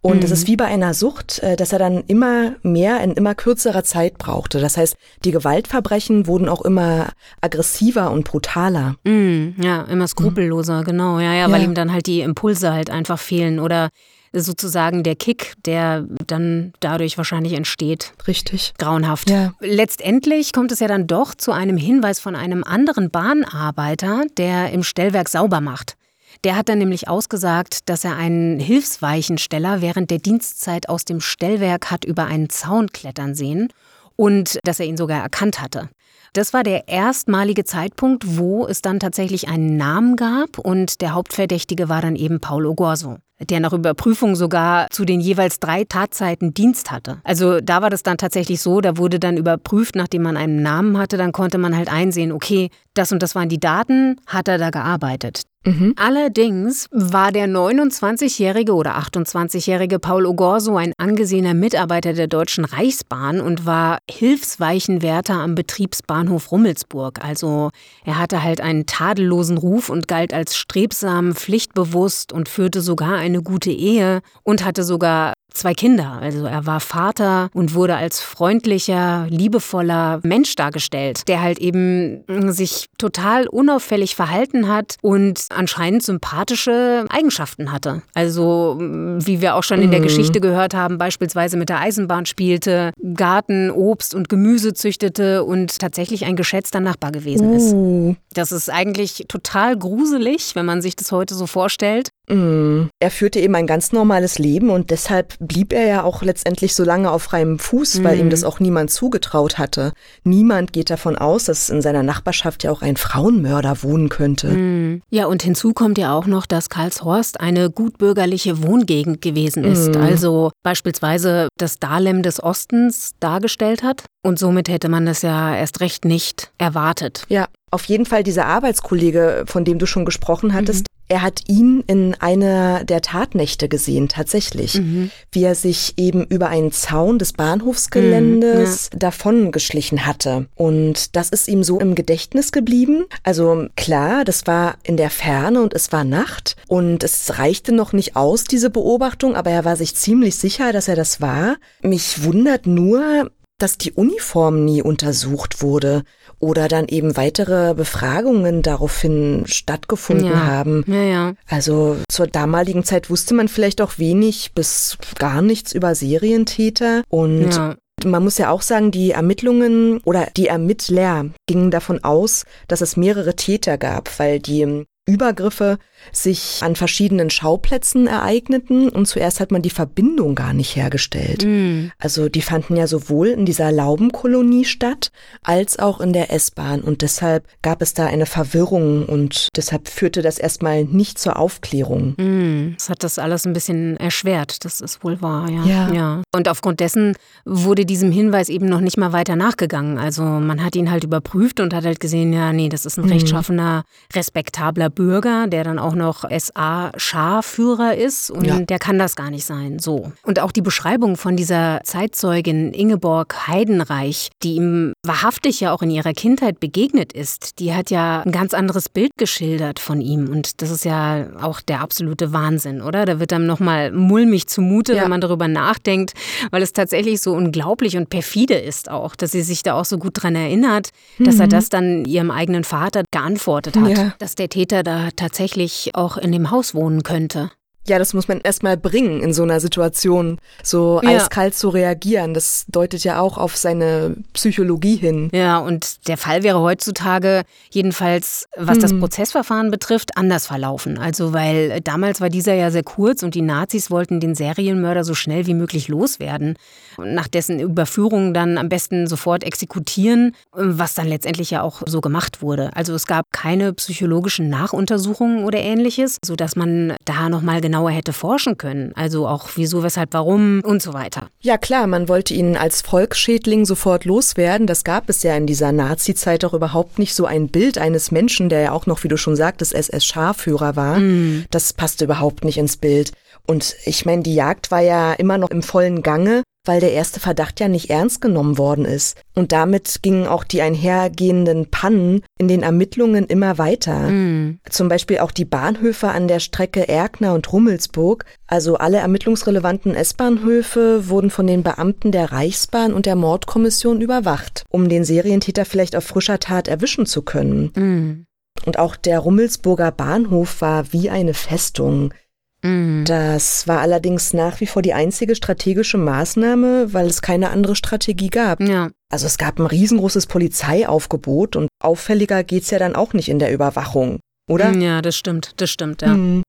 Und 0.01 0.23
es 0.23 0.31
ist 0.31 0.47
wie 0.47 0.55
bei 0.55 0.63
einer 0.63 0.93
Sucht, 0.93 1.39
äh, 1.39 1.57
dass 1.57 1.73
er 1.73 1.79
dann 1.79 2.05
immer 2.07 2.53
mehr 2.63 3.01
in 3.01 3.11
immer 3.11 3.35
kürzerer 3.35 3.83
Zeit 3.83 4.17
brauchte. 4.17 4.61
Das 4.61 4.77
heißt, 4.77 4.95
die 5.25 5.31
Gewaltverbrechen 5.31 6.25
wurden 6.25 6.47
auch 6.47 6.61
immer 6.61 7.09
aggressiver 7.41 8.09
und 8.09 8.23
brutaler. 8.23 8.95
Mhm. 9.03 9.55
Ja, 9.61 9.81
immer 9.83 10.07
skrupelloser, 10.07 10.85
genau. 10.85 11.19
Ja, 11.19 11.33
ja, 11.33 11.51
weil 11.51 11.61
Ja. 11.61 11.67
ihm 11.67 11.73
dann 11.75 11.91
halt 11.91 12.07
die 12.07 12.21
Impulse 12.21 12.71
halt 12.71 12.89
einfach 12.89 13.19
fehlen 13.19 13.59
oder 13.59 13.89
sozusagen 14.31 15.03
der 15.03 15.15
Kick, 15.17 15.55
der 15.65 16.05
dann 16.27 16.71
dadurch 16.79 17.17
wahrscheinlich 17.17 17.53
entsteht. 17.53 18.13
Richtig. 18.25 18.73
Grauenhaft. 18.77 19.29
Ja. 19.29 19.51
Letztendlich 19.59 20.53
kommt 20.53 20.71
es 20.71 20.79
ja 20.79 20.87
dann 20.87 21.07
doch 21.07 21.35
zu 21.35 21.51
einem 21.51 21.75
Hinweis 21.75 22.21
von 22.21 22.37
einem 22.37 22.63
anderen 22.63 23.09
Bahnarbeiter, 23.11 24.23
der 24.37 24.71
im 24.71 24.83
Stellwerk 24.83 25.27
sauber 25.27 25.59
macht. 25.59 25.95
Der 26.45 26.55
hat 26.55 26.69
dann 26.69 26.77
nämlich 26.77 27.09
ausgesagt, 27.09 27.89
dass 27.89 28.05
er 28.05 28.15
einen 28.15 28.59
Hilfsweichensteller 28.59 29.81
während 29.81 30.09
der 30.09 30.19
Dienstzeit 30.19 30.87
aus 30.87 31.03
dem 31.03 31.19
Stellwerk 31.19 31.91
hat 31.91 32.05
über 32.05 32.25
einen 32.25 32.49
Zaun 32.49 32.87
klettern 32.87 33.35
sehen 33.35 33.73
und 34.15 34.59
dass 34.63 34.79
er 34.79 34.85
ihn 34.85 34.97
sogar 34.97 35.21
erkannt 35.21 35.61
hatte. 35.61 35.89
Das 36.33 36.53
war 36.53 36.63
der 36.63 36.87
erstmalige 36.87 37.63
Zeitpunkt, 37.63 38.37
wo 38.37 38.67
es 38.67 38.81
dann 38.81 38.99
tatsächlich 38.99 39.47
einen 39.47 39.77
Namen 39.77 40.15
gab 40.15 40.59
und 40.59 41.01
der 41.01 41.13
Hauptverdächtige 41.13 41.89
war 41.89 42.01
dann 42.01 42.15
eben 42.15 42.39
Paul 42.39 42.67
Ogorso, 42.67 43.17
der 43.41 43.59
nach 43.59 43.73
Überprüfung 43.73 44.35
sogar 44.35 44.87
zu 44.91 45.05
den 45.05 45.21
jeweils 45.21 45.59
drei 45.59 45.85
Tatzeiten 45.85 46.53
Dienst 46.53 46.91
hatte. 46.91 47.19
Also 47.23 47.59
da 47.61 47.81
war 47.81 47.89
das 47.89 48.03
dann 48.03 48.17
tatsächlich 48.17 48.61
so, 48.61 48.79
da 48.79 48.97
wurde 48.97 49.19
dann 49.19 49.37
überprüft, 49.37 49.95
nachdem 49.95 50.21
man 50.21 50.37
einen 50.37 50.61
Namen 50.61 50.97
hatte, 50.99 51.17
dann 51.17 51.31
konnte 51.31 51.57
man 51.57 51.75
halt 51.75 51.91
einsehen, 51.91 52.31
okay, 52.31 52.69
das 52.93 53.11
und 53.11 53.23
das 53.23 53.33
waren 53.33 53.49
die 53.49 53.59
Daten, 53.59 54.21
hat 54.27 54.47
er 54.47 54.59
da 54.59 54.69
gearbeitet. 54.69 55.41
Mhm. 55.65 55.93
Allerdings 55.97 56.87
war 56.91 57.33
der 57.33 57.47
29-jährige 57.47 58.73
oder 58.73 58.97
28-jährige 58.97 59.99
Paul 59.99 60.25
Ogorso 60.25 60.77
ein 60.77 60.93
angesehener 60.97 61.53
Mitarbeiter 61.53 62.13
der 62.13 62.27
Deutschen 62.27 62.63
Reichsbahn 62.63 63.41
und 63.41 63.65
war 63.65 63.97
Hilfsweichenwärter 64.09 65.33
am 65.33 65.55
Betriebsbahnhof 65.55 66.51
Rummelsburg. 66.51 67.23
Also 67.23 67.71
er 68.05 68.17
hatte 68.17 68.41
halt 68.41 68.61
einen 68.61 68.85
tadellosen 68.85 69.57
Ruf 69.57 69.89
und 69.89 70.07
galt 70.07 70.33
als 70.33 70.55
strebsam, 70.55 71.35
pflichtbewusst 71.35 72.31
und 72.31 72.47
führte 72.47 72.79
sogar 72.81 73.15
eine 73.15 73.41
gute 73.41 73.71
Ehe 73.71 74.21
und 74.43 74.63
hatte 74.63 74.83
sogar 74.83 75.33
zwei 75.59 75.73
Kinder. 75.73 76.17
Also 76.21 76.45
er 76.45 76.65
war 76.65 76.79
Vater 76.79 77.49
und 77.53 77.73
wurde 77.73 77.95
als 77.95 78.19
freundlicher, 78.21 79.27
liebevoller 79.29 80.19
Mensch 80.23 80.55
dargestellt, 80.55 81.27
der 81.27 81.41
halt 81.41 81.59
eben 81.59 82.23
sich 82.51 82.87
total 82.97 83.47
unauffällig 83.47 84.15
verhalten 84.15 84.67
hat 84.67 84.95
und 85.01 85.45
anscheinend 85.49 86.03
sympathische 86.03 87.05
Eigenschaften 87.09 87.71
hatte. 87.71 88.01
Also 88.13 88.77
mm, 88.79 89.19
wie 89.25 89.41
wir 89.41 89.55
auch 89.55 89.63
schon 89.63 89.81
in 89.81 89.91
der 89.91 89.99
Mhm. 89.99 90.03
Geschichte 90.03 90.39
gehört 90.41 90.73
haben, 90.73 90.97
beispielsweise 90.97 91.57
mit 91.57 91.69
der 91.69 91.79
Eisenbahn 91.79 92.25
spielte, 92.25 92.91
Garten, 93.15 93.69
Obst 93.71 94.15
und 94.15 94.29
Gemüse 94.29 94.73
züchtete 94.73 95.43
und 95.43 95.79
tatsächlich 95.79 96.25
ein 96.25 96.35
geschätzter 96.35 96.79
Nachbar 96.79 97.11
gewesen 97.11 97.53
ist. 97.53 97.73
Uh. 97.73 98.15
Das 98.33 98.51
ist 98.51 98.69
eigentlich 98.69 99.25
total 99.27 99.77
gruselig, 99.77 100.55
wenn 100.55 100.65
man 100.65 100.81
sich 100.81 100.95
das 100.95 101.11
heute 101.11 101.35
so 101.35 101.45
vorstellt. 101.47 102.08
Mm. 102.29 102.89
Er 102.99 103.11
führte 103.11 103.39
eben 103.39 103.55
ein 103.55 103.67
ganz 103.67 103.91
normales 103.91 104.39
Leben 104.39 104.69
und 104.69 104.89
deshalb 104.91 105.35
blieb 105.39 105.73
er 105.73 105.87
ja 105.87 106.03
auch 106.03 106.21
letztendlich 106.21 106.75
so 106.75 106.83
lange 106.83 107.11
auf 107.11 107.23
freiem 107.23 107.59
Fuß, 107.59 108.03
weil 108.03 108.19
ihm 108.19 108.29
das 108.29 108.43
auch 108.43 108.59
niemand 108.59 108.91
zugetraut 108.91 109.57
hatte. 109.57 109.93
Niemand 110.23 110.73
geht 110.73 110.89
davon 110.89 111.17
aus, 111.17 111.45
dass 111.45 111.69
in 111.69 111.81
seiner 111.81 112.03
Nachbarschaft 112.03 112.63
ja 112.63 112.71
auch 112.71 112.81
ein 112.81 112.97
Frauenmörder 112.97 113.83
wohnen 113.83 114.09
könnte. 114.09 114.47
Mhm. 114.49 115.01
Ja, 115.09 115.25
und 115.25 115.43
hinzu 115.43 115.73
kommt 115.73 115.97
ja 115.97 116.13
auch 116.13 116.25
noch, 116.27 116.45
dass 116.45 116.69
Karlshorst 116.69 117.39
eine 117.39 117.69
gutbürgerliche 117.69 118.63
Wohngegend 118.63 119.21
gewesen 119.21 119.63
ist. 119.63 119.95
Mhm. 119.95 120.01
Also 120.01 120.51
beispielsweise 120.63 121.47
das 121.57 121.79
Dahlem 121.79 122.23
des 122.23 122.41
Ostens 122.41 123.11
dargestellt 123.19 123.83
hat. 123.83 124.05
Und 124.21 124.37
somit 124.37 124.67
hätte 124.67 124.89
man 124.89 125.05
das 125.05 125.21
ja 125.21 125.55
erst 125.55 125.79
recht 125.79 126.03
nicht 126.03 126.51
erwartet. 126.57 127.23
Ja, 127.29 127.47
auf 127.71 127.85
jeden 127.85 128.05
Fall 128.05 128.23
dieser 128.23 128.47
Arbeitskollege, 128.47 129.43
von 129.45 129.63
dem 129.63 129.79
du 129.79 129.85
schon 129.85 130.03
gesprochen 130.03 130.53
hattest, 130.53 130.81
Mhm. 130.81 130.88
Er 131.09 131.21
hat 131.23 131.41
ihn 131.47 131.83
in 131.87 132.15
einer 132.19 132.83
der 132.85 133.01
Tatnächte 133.01 133.67
gesehen, 133.67 134.07
tatsächlich, 134.07 134.75
Mhm. 134.75 135.11
wie 135.31 135.43
er 135.43 135.55
sich 135.55 135.95
eben 135.97 136.23
über 136.25 136.47
einen 136.49 136.71
Zaun 136.71 137.19
des 137.19 137.33
Bahnhofsgeländes 137.33 138.89
davon 138.95 139.51
geschlichen 139.51 140.05
hatte. 140.05 140.47
Und 140.55 141.15
das 141.15 141.29
ist 141.29 141.47
ihm 141.47 141.63
so 141.63 141.79
im 141.79 141.95
Gedächtnis 141.95 142.51
geblieben. 142.51 143.05
Also 143.23 143.67
klar, 143.75 144.23
das 144.23 144.47
war 144.47 144.75
in 144.83 144.97
der 144.97 145.09
Ferne 145.09 145.61
und 145.61 145.73
es 145.73 145.91
war 145.91 146.03
Nacht 146.03 146.55
und 146.67 147.03
es 147.03 147.37
reichte 147.39 147.71
noch 147.71 147.93
nicht 147.93 148.15
aus, 148.15 148.43
diese 148.43 148.69
Beobachtung, 148.69 149.35
aber 149.35 149.49
er 149.49 149.65
war 149.65 149.75
sich 149.75 149.95
ziemlich 149.95 150.35
sicher, 150.35 150.71
dass 150.73 150.87
er 150.87 150.95
das 150.95 151.21
war. 151.21 151.57
Mich 151.81 152.23
wundert 152.23 152.67
nur, 152.67 153.31
dass 153.61 153.77
die 153.77 153.91
Uniform 153.91 154.65
nie 154.65 154.81
untersucht 154.81 155.61
wurde 155.61 156.03
oder 156.39 156.67
dann 156.67 156.87
eben 156.87 157.17
weitere 157.17 157.73
Befragungen 157.73 158.61
daraufhin 158.61 159.43
stattgefunden 159.45 160.27
Ja. 160.27 160.45
haben. 160.45 160.83
Ja, 160.87 161.03
ja. 161.03 161.33
Also 161.47 161.97
zur 162.09 162.27
damaligen 162.27 162.83
Zeit 162.83 163.09
wusste 163.09 163.33
man 163.33 163.47
vielleicht 163.47 163.81
auch 163.81 163.97
wenig 163.97 164.53
bis 164.53 164.97
gar 165.17 165.41
nichts 165.41 165.73
über 165.73 165.93
Serientäter 165.95 167.03
und 167.09 167.51
Ja. 167.51 167.75
Man 168.05 168.23
muss 168.23 168.37
ja 168.37 168.49
auch 168.49 168.61
sagen, 168.61 168.91
die 168.91 169.11
Ermittlungen 169.11 169.97
oder 170.05 170.29
die 170.37 170.47
Ermittler 170.47 171.25
gingen 171.47 171.69
davon 171.69 172.01
aus, 172.01 172.45
dass 172.69 172.79
es 172.79 172.95
mehrere 172.95 173.35
Täter 173.35 173.77
gab, 173.77 174.17
weil 174.19 174.39
die 174.39 174.85
Übergriffe 175.05 175.79
sich 176.11 176.59
an 176.61 176.75
verschiedenen 176.75 177.29
Schauplätzen 177.29 178.07
ereigneten 178.07 178.89
und 178.89 179.07
zuerst 179.07 179.39
hat 179.39 179.51
man 179.51 179.61
die 179.61 179.69
Verbindung 179.69 180.35
gar 180.35 180.53
nicht 180.53 180.75
hergestellt. 180.75 181.45
Mm. 181.45 181.91
Also 181.99 182.29
die 182.29 182.41
fanden 182.41 182.75
ja 182.75 182.87
sowohl 182.87 183.27
in 183.27 183.45
dieser 183.45 183.71
Laubenkolonie 183.71 184.65
statt 184.65 185.11
als 185.43 185.79
auch 185.79 185.99
in 185.99 186.13
der 186.13 186.31
S-Bahn 186.31 186.81
und 186.81 187.01
deshalb 187.01 187.45
gab 187.61 187.81
es 187.81 187.93
da 187.93 188.05
eine 188.05 188.25
Verwirrung 188.25 189.05
und 189.05 189.49
deshalb 189.55 189.87
führte 189.87 190.21
das 190.21 190.37
erstmal 190.37 190.83
nicht 190.85 191.19
zur 191.19 191.37
Aufklärung. 191.37 192.15
Mm. 192.17 192.73
Das 192.75 192.89
hat 192.89 193.03
das 193.03 193.19
alles 193.19 193.45
ein 193.45 193.53
bisschen 193.53 193.97
erschwert, 193.97 194.65
das 194.65 194.81
ist 194.81 195.03
wohl 195.03 195.21
wahr, 195.21 195.49
ja. 195.49 195.65
ja. 195.65 195.93
ja. 195.93 196.23
Und 196.33 196.47
aufgrund 196.47 196.79
dessen 196.79 197.15
wurde 197.45 197.85
diesem 197.85 198.11
Hinweis 198.11 198.49
eben 198.49 198.67
noch 198.67 198.81
nicht 198.81 198.97
mal 198.97 199.13
weiter 199.13 199.35
nachgegangen. 199.35 199.97
Also 199.97 200.23
man 200.23 200.63
hat 200.63 200.75
ihn 200.75 200.91
halt 200.91 201.03
überprüft 201.03 201.59
und 201.59 201.73
hat 201.73 201.85
halt 201.85 201.99
gesehen, 201.99 202.33
ja, 202.33 202.53
nee, 202.53 202.69
das 202.69 202.85
ist 202.85 202.97
ein 202.97 203.05
mm. 203.05 203.11
rechtschaffener, 203.11 203.83
respektabler 204.13 204.89
Bürger, 204.89 205.47
der 205.47 205.63
dann 205.63 205.79
auch 205.79 205.88
noch 205.95 206.23
SA-Scharführer 206.29 207.95
ist 207.95 208.31
und 208.31 208.45
ja. 208.45 208.59
der 208.59 208.79
kann 208.79 208.99
das 208.99 209.15
gar 209.15 209.29
nicht 209.29 209.45
sein. 209.45 209.79
So. 209.79 210.11
Und 210.23 210.39
auch 210.39 210.51
die 210.51 210.61
Beschreibung 210.61 211.17
von 211.17 211.35
dieser 211.35 211.81
Zeitzeugin 211.83 212.73
Ingeborg 212.73 213.47
Heidenreich, 213.47 214.29
die 214.43 214.55
ihm 214.55 214.93
wahrhaftig 215.05 215.59
ja 215.59 215.73
auch 215.73 215.81
in 215.81 215.91
ihrer 215.91 216.13
Kindheit 216.13 216.59
begegnet 216.59 217.13
ist, 217.13 217.59
die 217.59 217.73
hat 217.73 217.91
ja 217.91 218.21
ein 218.21 218.31
ganz 218.31 218.53
anderes 218.53 218.89
Bild 218.89 219.11
geschildert 219.17 219.79
von 219.79 220.01
ihm. 220.01 220.29
Und 220.29 220.61
das 220.61 220.71
ist 220.71 220.85
ja 220.85 221.27
auch 221.41 221.61
der 221.61 221.81
absolute 221.81 222.33
Wahnsinn, 222.33 222.81
oder? 222.81 223.05
Da 223.05 223.19
wird 223.19 223.33
einem 223.33 223.45
nochmal 223.45 223.91
mulmig 223.91 224.47
zumute, 224.47 224.95
ja. 224.95 225.03
wenn 225.03 225.09
man 225.09 225.21
darüber 225.21 225.47
nachdenkt, 225.47 226.13
weil 226.51 226.61
es 226.61 226.73
tatsächlich 226.73 227.21
so 227.21 227.33
unglaublich 227.33 227.97
und 227.97 228.09
perfide 228.09 228.55
ist 228.55 228.89
auch, 228.89 229.15
dass 229.15 229.31
sie 229.31 229.41
sich 229.41 229.63
da 229.63 229.73
auch 229.73 229.85
so 229.85 229.97
gut 229.97 230.21
dran 230.21 230.35
erinnert, 230.35 230.89
dass 231.17 231.35
mhm. 231.35 231.41
er 231.41 231.47
das 231.47 231.69
dann 231.69 232.05
ihrem 232.05 232.31
eigenen 232.31 232.63
Vater 232.63 233.03
geantwortet 233.11 233.77
hat, 233.77 233.97
ja. 233.97 234.13
dass 234.19 234.35
der 234.35 234.49
Täter 234.49 234.83
da 234.83 235.09
tatsächlich 235.15 235.78
auch 235.93 236.17
in 236.17 236.31
dem 236.31 236.51
Haus 236.51 236.73
wohnen 236.75 237.03
könnte. 237.03 237.51
Ja, 237.89 237.97
das 237.97 238.13
muss 238.13 238.27
man 238.27 238.39
erstmal 238.41 238.77
bringen 238.77 239.21
in 239.21 239.33
so 239.33 239.41
einer 239.41 239.59
Situation, 239.59 240.37
so 240.61 241.01
ja. 241.03 241.09
eiskalt 241.09 241.55
zu 241.55 241.69
reagieren. 241.69 242.35
Das 242.35 242.65
deutet 242.67 243.03
ja 243.03 243.19
auch 243.19 243.39
auf 243.39 243.57
seine 243.57 244.15
Psychologie 244.33 244.95
hin. 244.95 245.29
Ja, 245.33 245.57
und 245.57 246.07
der 246.07 246.17
Fall 246.17 246.43
wäre 246.43 246.59
heutzutage 246.59 247.41
jedenfalls, 247.71 248.47
was 248.55 248.75
hm. 248.75 248.81
das 248.81 248.99
Prozessverfahren 248.99 249.71
betrifft, 249.71 250.17
anders 250.17 250.45
verlaufen. 250.45 250.99
Also, 250.99 251.33
weil 251.33 251.81
damals 251.81 252.21
war 252.21 252.29
dieser 252.29 252.53
ja 252.53 252.69
sehr 252.69 252.83
kurz 252.83 253.23
und 253.23 253.33
die 253.33 253.41
Nazis 253.41 253.89
wollten 253.89 254.19
den 254.19 254.35
Serienmörder 254.35 255.03
so 255.03 255.15
schnell 255.15 255.47
wie 255.47 255.55
möglich 255.55 255.87
loswerden. 255.87 256.57
Nach 256.97 257.27
dessen 257.27 257.59
Überführung 257.59 258.35
dann 258.35 258.59
am 258.59 258.69
besten 258.69 259.07
sofort 259.07 259.43
exekutieren, 259.43 260.35
was 260.51 260.93
dann 260.93 261.07
letztendlich 261.07 261.49
ja 261.49 261.63
auch 261.63 261.81
so 261.87 262.01
gemacht 262.01 262.43
wurde. 262.43 262.69
Also, 262.75 262.93
es 262.93 263.07
gab 263.07 263.25
keine 263.31 263.73
psychologischen 263.73 264.49
Nachuntersuchungen 264.49 265.43
oder 265.43 265.57
ähnliches, 265.57 266.17
sodass 266.23 266.55
man 266.55 266.93
da 267.05 267.29
nochmal 267.29 267.61
genau 267.61 267.78
genauer 267.79 267.91
hätte 267.91 268.13
forschen 268.13 268.57
können. 268.57 268.91
Also 268.95 269.27
auch 269.27 269.49
wieso, 269.55 269.83
weshalb, 269.83 270.13
warum 270.13 270.61
und 270.63 270.81
so 270.81 270.93
weiter. 270.93 271.29
Ja 271.39 271.57
klar, 271.57 271.87
man 271.87 272.09
wollte 272.09 272.33
ihn 272.33 272.57
als 272.57 272.81
Volksschädling 272.81 273.65
sofort 273.65 274.05
loswerden. 274.05 274.67
Das 274.67 274.83
gab 274.83 275.09
es 275.09 275.23
ja 275.23 275.35
in 275.35 275.47
dieser 275.47 275.71
Nazi-Zeit 275.71 276.43
auch 276.43 276.53
überhaupt 276.53 276.99
nicht 276.99 277.15
so 277.15 277.25
ein 277.25 277.47
Bild 277.47 277.77
eines 277.77 278.11
Menschen, 278.11 278.49
der 278.49 278.61
ja 278.61 278.71
auch 278.71 278.85
noch, 278.85 279.03
wie 279.03 279.07
du 279.07 279.17
schon 279.17 279.35
sagtest, 279.35 279.73
SS-Scharführer 279.73 280.75
war. 280.75 280.99
Mm. 280.99 281.45
Das 281.51 281.73
passte 281.73 282.05
überhaupt 282.05 282.43
nicht 282.43 282.57
ins 282.57 282.77
Bild. 282.77 283.11
Und 283.47 283.75
ich 283.85 284.05
meine, 284.05 284.23
die 284.23 284.35
Jagd 284.35 284.71
war 284.71 284.81
ja 284.81 285.13
immer 285.13 285.37
noch 285.37 285.49
im 285.49 285.63
vollen 285.63 286.03
Gange 286.03 286.43
weil 286.69 286.81
der 286.81 286.93
erste 286.93 287.19
Verdacht 287.19 287.59
ja 287.59 287.67
nicht 287.67 287.89
ernst 287.89 288.21
genommen 288.21 288.59
worden 288.59 288.85
ist. 288.85 289.19
Und 289.33 289.51
damit 289.51 290.03
gingen 290.03 290.27
auch 290.27 290.43
die 290.43 290.61
einhergehenden 290.61 291.71
Pannen 291.71 292.21
in 292.37 292.47
den 292.47 292.61
Ermittlungen 292.61 293.25
immer 293.25 293.57
weiter. 293.57 294.11
Mm. 294.11 294.59
Zum 294.69 294.87
Beispiel 294.87 295.17
auch 295.17 295.31
die 295.31 295.45
Bahnhöfe 295.45 296.09
an 296.09 296.27
der 296.27 296.39
Strecke 296.39 296.87
Erkner 296.87 297.33
und 297.33 297.51
Rummelsburg, 297.51 298.25
also 298.45 298.75
alle 298.75 298.99
ermittlungsrelevanten 298.99 299.95
S-Bahnhöfe, 299.95 301.09
wurden 301.09 301.31
von 301.31 301.47
den 301.47 301.63
Beamten 301.63 302.11
der 302.11 302.31
Reichsbahn 302.31 302.93
und 302.93 303.07
der 303.07 303.15
Mordkommission 303.15 303.99
überwacht, 303.99 304.63
um 304.69 304.89
den 304.89 305.03
Serientäter 305.03 305.65
vielleicht 305.65 305.95
auf 305.95 306.03
frischer 306.03 306.37
Tat 306.37 306.67
erwischen 306.67 307.07
zu 307.07 307.23
können. 307.23 307.71
Mm. 307.73 308.25
Und 308.67 308.77
auch 308.77 308.95
der 308.95 309.17
Rummelsburger 309.17 309.89
Bahnhof 309.89 310.61
war 310.61 310.93
wie 310.93 311.09
eine 311.09 311.33
Festung. 311.33 312.13
Mhm. 312.61 313.05
Das 313.05 313.67
war 313.67 313.79
allerdings 313.79 314.33
nach 314.33 314.59
wie 314.59 314.67
vor 314.67 314.81
die 314.81 314.93
einzige 314.93 315.35
strategische 315.35 315.97
Maßnahme, 315.97 316.93
weil 316.93 317.07
es 317.07 317.21
keine 317.21 317.49
andere 317.49 317.75
Strategie 317.75 318.29
gab. 318.29 318.59
Ja. 318.61 318.89
Also 319.11 319.27
es 319.27 319.37
gab 319.37 319.59
ein 319.59 319.65
riesengroßes 319.65 320.27
Polizeiaufgebot 320.27 321.55
und 321.55 321.69
auffälliger 321.81 322.43
geht's 322.43 322.69
ja 322.69 322.79
dann 322.79 322.95
auch 322.95 323.13
nicht 323.13 323.29
in 323.29 323.39
der 323.39 323.51
Überwachung, 323.53 324.19
oder? 324.49 324.71
Ja, 324.71 325.01
das 325.01 325.15
stimmt, 325.15 325.53
das 325.57 325.69
stimmt, 325.69 326.01
ja. 326.01 326.15
Mhm. 326.15 326.43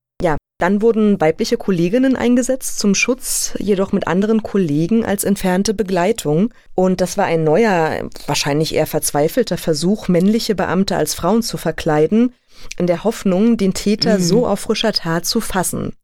Dann 0.61 0.83
wurden 0.83 1.21
weibliche 1.21 1.57
Kolleginnen 1.57 2.17
eingesetzt 2.17 2.79
zum 2.79 2.95
Schutz, 2.95 3.55
jedoch 3.59 3.93
mit 3.93 4.07
anderen 4.07 4.43
Kollegen 4.43 5.07
als 5.07 5.25
entfernte 5.25 5.73
Begleitung. 5.73 6.53
Und 6.75 7.01
das 7.01 7.17
war 7.17 7.25
ein 7.25 7.45
neuer, 7.45 8.11
wahrscheinlich 8.27 8.75
eher 8.75 8.87
verzweifelter 8.87 9.57
Versuch, 9.57 10.09
männliche 10.09 10.55
Beamte 10.55 10.97
als 10.97 11.15
Frauen 11.15 11.43
zu 11.43 11.57
verkleiden, 11.57 12.35
in 12.77 12.87
der 12.87 13.05
Hoffnung, 13.05 13.57
den 13.57 13.73
Täter 13.73 14.19
mhm. 14.19 14.23
so 14.23 14.47
auf 14.47 14.61
frischer 14.61 14.93
Tat 14.93 15.25
zu 15.25 15.41
fassen. 15.41 15.95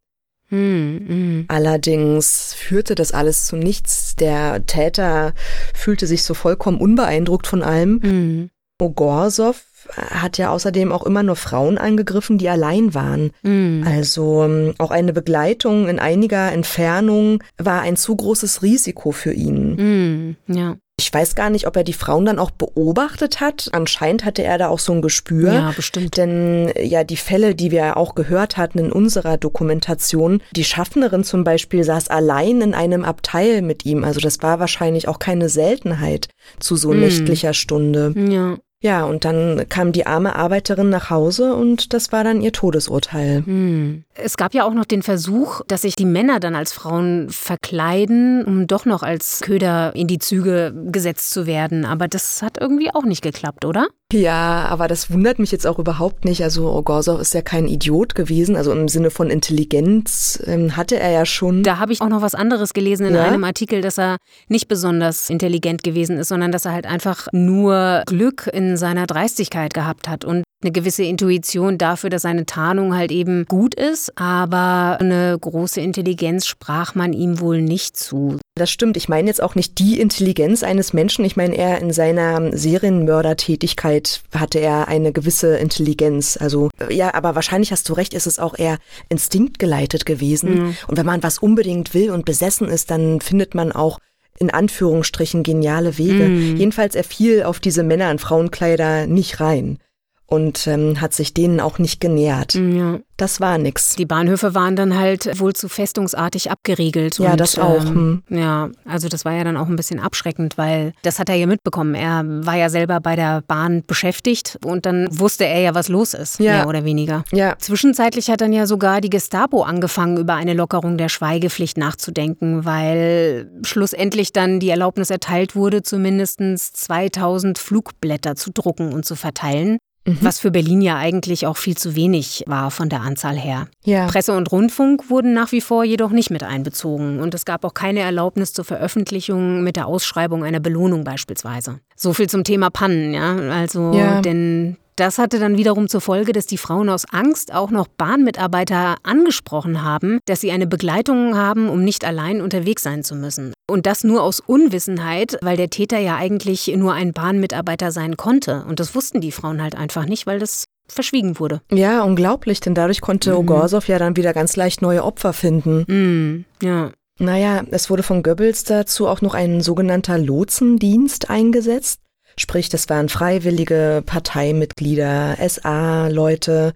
Mhm. 0.49 1.45
Allerdings 1.49 2.55
führte 2.55 2.95
das 2.95 3.13
alles 3.13 3.45
zu 3.47 3.57
nichts. 3.57 4.17
Der 4.17 4.65
Täter 4.65 5.35
fühlte 5.75 6.07
sich 6.07 6.23
so 6.23 6.33
vollkommen 6.33 6.79
unbeeindruckt 6.79 7.47
von 7.47 7.63
allem. 7.63 8.01
Mhm. 8.03 8.51
Ogorsow 8.81 9.55
hat 9.97 10.39
ja 10.39 10.51
außerdem 10.51 10.93
auch 10.93 11.05
immer 11.05 11.23
nur 11.23 11.37
Frauen 11.37 11.79
angegriffen, 11.79 12.39
die 12.39 12.49
allein 12.49 12.95
waren. 12.95 13.31
Mhm. 13.43 13.85
Also 13.87 14.45
ähm, 14.45 14.75
auch 14.79 14.91
eine 14.91 15.13
Begleitung 15.13 15.89
in 15.89 15.99
einiger 15.99 16.53
Entfernung 16.53 17.43
war 17.59 17.81
ein 17.83 17.97
zu 17.97 18.17
großes 18.17 18.63
Risiko 18.63 19.13
für 19.13 19.33
ihn. 19.33 20.37
Mhm. 20.47 20.55
Ja. 20.55 20.77
Ich 20.99 21.13
weiß 21.13 21.35
gar 21.35 21.51
nicht, 21.51 21.67
ob 21.67 21.77
er 21.77 21.85
die 21.85 21.93
Frauen 21.93 22.25
dann 22.25 22.39
auch 22.39 22.51
beobachtet 22.51 23.41
hat. 23.41 23.69
Anscheinend 23.73 24.25
hatte 24.25 24.43
er 24.43 24.57
da 24.57 24.69
auch 24.69 24.79
so 24.79 24.95
ein 24.95 25.03
Gespür. 25.03 25.53
Ja, 25.53 25.73
bestimmt. 25.77 26.17
Denn 26.17 26.73
ja, 26.83 27.05
die 27.05 27.19
Fälle, 27.19 27.55
die 27.55 27.71
wir 27.71 27.99
auch 27.99 28.15
gehört 28.15 28.57
hatten 28.57 28.79
in 28.79 28.93
unserer 28.93 29.37
Dokumentation, 29.37 30.41
die 30.53 30.65
Schaffnerin 30.65 31.23
zum 31.23 31.45
Beispiel 31.45 31.85
saß 31.85 32.09
allein 32.09 32.63
in 32.63 32.75
einem 32.75 33.05
Abteil 33.05 33.61
mit 33.61 33.85
ihm. 33.85 34.05
Also 34.05 34.21
das 34.21 34.43
war 34.43 34.59
wahrscheinlich 34.59 35.07
auch 35.07 35.19
keine 35.19 35.51
Seltenheit 35.51 36.29
zu 36.61 36.77
so 36.77 36.93
mm. 36.93 37.01
nächtlicher 37.01 37.53
Stunde. 37.53 38.15
Ja. 38.17 38.57
Ja, 38.83 39.05
und 39.05 39.25
dann 39.25 39.67
kam 39.69 39.93
die 39.93 40.07
arme 40.07 40.37
Arbeiterin 40.37 40.91
nach 40.91 41.09
Hause 41.09 41.55
und 41.55 41.95
das 41.95 42.13
war 42.13 42.25
dann 42.25 42.43
ihr 42.43 42.53
Todesurteil. 42.53 43.43
Hm. 43.45 44.05
Es 44.15 44.37
gab 44.37 44.55
ja 44.55 44.65
auch 44.65 44.75
noch 44.75 44.85
den 44.85 45.03
Versuch, 45.03 45.63
dass 45.67 45.83
sich 45.83 45.97
die 45.97 46.05
Männer 46.05 46.41
dann 46.41 46.55
als 46.55 46.73
Frauen 46.73 47.29
verkleiden, 47.31 48.45
um 48.45 48.67
doch 48.67 48.85
noch 48.85 49.03
als 49.03 49.41
Köder 49.41 49.95
in 49.97 50.07
die 50.07 50.19
Züge 50.19 50.75
gesetzt 50.91 51.31
zu 51.31 51.47
werden. 51.47 51.87
Aber 51.87 52.07
das 52.07 52.43
hat 52.43 52.59
irgendwie 52.61 52.91
auch 52.95 53.05
nicht 53.05 53.23
geklappt, 53.23 53.65
oder? 53.65 53.89
Ja, 54.13 54.67
aber 54.69 54.87
das 54.87 55.11
wundert 55.11 55.41
mich 55.41 55.51
jetzt 55.51 55.67
auch 55.67 55.81
überhaupt 55.81 56.25
nicht. 56.25 56.45
Also 56.45 56.73
Ogorzow 56.73 57.21
ist 57.21 57.35
ja 57.35 57.43
kein 57.43 57.67
Idiot 57.67 58.15
gewesen, 58.15 58.55
also 58.55 58.71
im 58.71 58.87
Sinne 58.87 59.11
von 59.11 59.31
Intelligenz 59.31 60.41
ähm, 60.47 60.77
hatte 60.77 60.99
er 61.01 61.11
ja 61.11 61.27
schon. 61.27 61.65
Da 61.65 61.79
habe 61.79 61.93
ich 61.93 62.01
auch 62.01 62.09
noch 62.09 62.23
was 62.23 62.37
anderes 62.37 62.73
gelesen 62.73 63.07
in 63.07 63.15
ja? 63.17 63.25
einem 63.25 63.43
Artikel, 63.43 63.81
dass 63.81 63.99
er 63.99 64.19
nicht 64.49 64.69
besonders 64.69 65.29
intelligent 65.29 65.83
gewesen 65.83 66.19
ist, 66.19 66.29
sondern 66.29 66.53
dass 66.53 66.67
er 66.67 66.73
halt 66.73 66.87
einfach 66.87 67.27
nur 67.33 68.05
Glück 68.07 68.49
in 68.53 68.77
seiner 68.77 69.09
Dreistigkeit 69.09 69.75
gehabt 69.75 70.09
hat 70.09 70.25
und 70.25 70.45
eine 70.67 70.73
gewisse 70.73 71.05
Intuition 71.05 71.79
dafür, 71.79 72.11
dass 72.11 72.23
seine 72.23 72.45
Tarnung 72.45 72.97
halt 72.97 73.13
eben 73.13 73.47
gut 73.47 73.75
ist, 73.75 74.19
aber 74.19 74.99
eine 75.01 75.39
große 75.41 75.81
Intelligenz 75.81 76.47
sprach 76.47 76.97
man 76.97 77.13
ihm 77.13 77.41
wohl 77.41 77.63
nicht 77.63 77.97
zu. 77.97 78.39
Das 78.57 78.71
stimmt. 78.71 78.97
Ich 78.97 79.09
meine 79.09 79.29
jetzt 79.29 79.41
auch 79.43 79.55
nicht 79.55 79.79
die 79.79 80.01
Intelligenz 80.01 80.65
eines 80.65 80.93
Menschen. 80.93 81.25
Ich 81.25 81.37
meine, 81.37 81.57
er 81.57 81.81
in 81.81 81.93
seiner 81.93 82.57
Serienmördertätigkeit 82.57 84.23
hatte 84.35 84.59
er 84.59 84.89
eine 84.89 85.13
gewisse 85.13 85.57
Intelligenz. 85.57 86.37
Also, 86.37 86.71
ja, 86.91 87.15
aber 87.15 87.37
wahrscheinlich 87.37 87.71
hast 87.71 87.89
du 87.89 87.93
recht, 87.93 88.13
ist 88.13 88.27
es 88.27 88.41
auch 88.41 88.59
eher 88.59 88.79
instinktgeleitet 89.09 90.05
gewesen. 90.05 90.55
Mhm. 90.55 90.77
Und 90.89 90.97
wenn 90.97 91.07
man 91.07 91.23
was 91.23 91.39
unbedingt 91.39 91.95
will 91.95 92.11
und 92.11 92.25
besessen 92.25 92.69
ist, 92.69 92.91
dann 92.91 93.21
findet 93.21 93.55
man 93.55 93.71
auch 93.71 94.01
in 94.39 94.51
Anführungsstrichen 94.51 95.45
geniale 95.45 95.97
Wege. 95.97 96.29
Mhm. 96.29 96.57
Jedenfalls 96.57 96.95
er 96.97 97.05
fiel 97.05 97.45
auf 97.45 97.61
diese 97.61 97.85
Männer 97.85 98.11
in 98.11 98.19
Frauenkleider 98.19 99.07
nicht 99.07 99.41
rein. 99.41 99.79
Und 100.27 100.67
ähm, 100.67 101.01
hat 101.01 101.13
sich 101.15 101.35
denen 101.35 101.61
auch 101.61 101.79
nicht 101.79 102.01
genähert. 102.01 102.55
Ja. 102.55 102.99
Das 103.17 103.41
war 103.41 103.57
nix. 103.57 103.97
Die 103.97 104.05
Bahnhöfe 104.05 104.55
waren 104.55 104.77
dann 104.77 104.99
halt 104.99 105.41
wohl 105.41 105.55
zu 105.55 105.69
festungsartig 105.71 106.51
abgeriegelt. 106.51 107.19
Ja, 107.19 107.31
und, 107.33 107.41
das 107.41 107.59
auch. 107.59 107.85
Ähm, 107.85 108.23
ja, 108.29 108.69
also 108.85 109.09
das 109.09 109.25
war 109.25 109.33
ja 109.33 109.45
dann 109.45 109.57
auch 109.57 109.69
ein 109.69 109.77
bisschen 109.77 110.01
abschreckend, 110.01 110.59
weil 110.59 110.93
das 111.03 111.19
hat 111.19 111.29
er 111.31 111.37
ja 111.37 111.47
mitbekommen. 111.47 111.95
Er 111.95 112.25
war 112.27 112.57
ja 112.57 112.69
selber 112.69 113.01
bei 113.01 113.17
der 113.17 113.43
Bahn 113.47 113.85
beschäftigt 113.87 114.59
und 114.65 114.85
dann 114.85 115.09
wusste 115.11 115.47
er 115.47 115.61
ja, 115.61 115.75
was 115.75 115.89
los 115.89 116.13
ist, 116.13 116.41
Ja. 116.41 116.53
mehr 116.59 116.69
oder 116.69 116.85
weniger. 116.85 117.25
Ja. 117.33 117.57
Zwischenzeitlich 117.59 118.29
hat 118.29 118.43
dann 118.43 118.53
ja 118.53 118.67
sogar 118.67 119.01
die 119.01 119.11
Gestapo 119.11 119.63
angefangen, 119.63 120.19
über 120.19 120.35
eine 120.35 120.53
Lockerung 120.53 120.99
der 120.99 121.09
Schweigepflicht 121.09 121.79
nachzudenken, 121.79 122.65
weil 122.67 123.51
schlussendlich 123.65 124.33
dann 124.33 124.61
die 124.61 124.69
Erlaubnis 124.69 125.09
erteilt 125.09 125.55
wurde, 125.57 125.83
zumindest 125.83 126.37
2000 126.77 127.59
Flugblätter 127.59 128.35
zu 128.37 128.51
drucken 128.53 128.93
und 128.93 129.07
zu 129.07 129.17
verteilen. 129.17 129.79
Was 130.21 130.39
für 130.41 130.51
Berlin 130.51 130.81
ja 130.81 130.97
eigentlich 130.97 131.47
auch 131.47 131.57
viel 131.57 131.77
zu 131.77 131.97
wenig 131.97 132.45
war 132.47 132.71
von 132.71 132.89
der 132.89 133.01
Anzahl 133.01 133.37
her. 133.37 133.69
Ja. 133.85 134.07
Presse 134.07 134.37
und 134.37 134.51
Rundfunk 134.53 135.11
wurden 135.11 135.35
nach 135.35 135.53
wie 135.53 135.61
vor 135.61 135.85
jedoch 135.85 136.11
nicht 136.11 136.31
mit 136.31 136.43
einbezogen 136.43 137.21
und 137.21 137.35
es 137.35 137.45
gab 137.45 137.65
auch 137.65 137.75
keine 137.75 138.01
Erlaubnis 138.01 138.53
zur 138.53 138.65
Veröffentlichung 138.65 139.63
mit 139.63 139.77
der 139.77 139.87
Ausschreibung 139.87 140.45
einer 140.45 140.61
Belohnung 140.61 141.05
beispielsweise. 141.05 141.81
So 141.97 142.13
viel 142.13 142.29
zum 142.29 142.45
Thema 142.45 142.71
Pannen, 142.71 143.15
ja. 143.15 143.37
Also, 143.37 143.93
Ja. 143.95 144.21
denn 144.21 144.77
das 144.97 145.19
hatte 145.19 145.39
dann 145.39 145.57
wiederum 145.57 145.89
zur 145.89 146.01
Folge, 146.01 146.33
dass 146.33 146.47
die 146.47 146.57
Frauen 146.57 146.89
aus 146.89 147.05
Angst 147.11 147.53
auch 147.53 147.71
noch 147.71 147.87
Bahnmitarbeiter 147.87 148.97
angesprochen 149.03 149.83
haben, 149.83 150.19
dass 150.25 150.41
sie 150.41 150.51
eine 150.51 150.67
Begleitung 150.67 151.37
haben, 151.37 151.69
um 151.69 151.85
nicht 151.85 152.05
allein 152.05 152.41
unterwegs 152.41 152.83
sein 152.83 153.05
zu 153.05 153.15
müssen. 153.15 153.53
Und 153.71 153.87
das 153.87 154.05
nur 154.05 154.23
aus 154.23 154.41
Unwissenheit, 154.41 155.39
weil 155.43 155.57
der 155.57 155.71
Täter 155.71 155.99
ja 155.99 156.17
eigentlich 156.17 156.69
nur 156.77 156.95
ein 156.95 157.13
Bahnmitarbeiter 157.13 157.93
sein 157.93 158.17
konnte. 158.17 158.65
Und 158.67 158.81
das 158.81 158.95
wussten 158.95 159.21
die 159.21 159.33
Frauen 159.33 159.63
halt 159.63 159.77
einfach 159.77 160.07
nicht, 160.07 160.27
weil 160.27 160.39
das 160.39 160.65
verschwiegen 160.89 161.39
wurde. 161.39 161.61
Ja, 161.71 162.03
unglaublich, 162.03 162.61
denn 162.61 162.75
dadurch 162.75 163.01
konnte 163.01 163.37
Ogorsow 163.39 163.87
ja 163.87 163.99
dann 163.99 164.17
wieder 164.17 164.33
ganz 164.33 164.57
leicht 164.57 164.83
neue 164.83 165.05
Opfer 165.05 165.33
finden. 165.33 165.85
Mm, 165.89 166.45
ja. 166.65 166.93
Naja, 167.19 167.65
es 167.71 167.89
wurde 167.89 168.03
von 168.03 168.23
Goebbels 168.23 168.65
dazu 168.65 169.09
auch 169.09 169.23
noch 169.23 169.35
ein 169.35 169.63
sogenannter 169.63 170.19
Lotsendienst 170.19 171.31
eingesetzt. 171.31 172.01
Sprich, 172.39 172.69
das 172.69 172.89
waren 172.89 173.09
freiwillige 173.09 174.03
Parteimitglieder, 174.05 175.37
SA-Leute, 175.49 176.75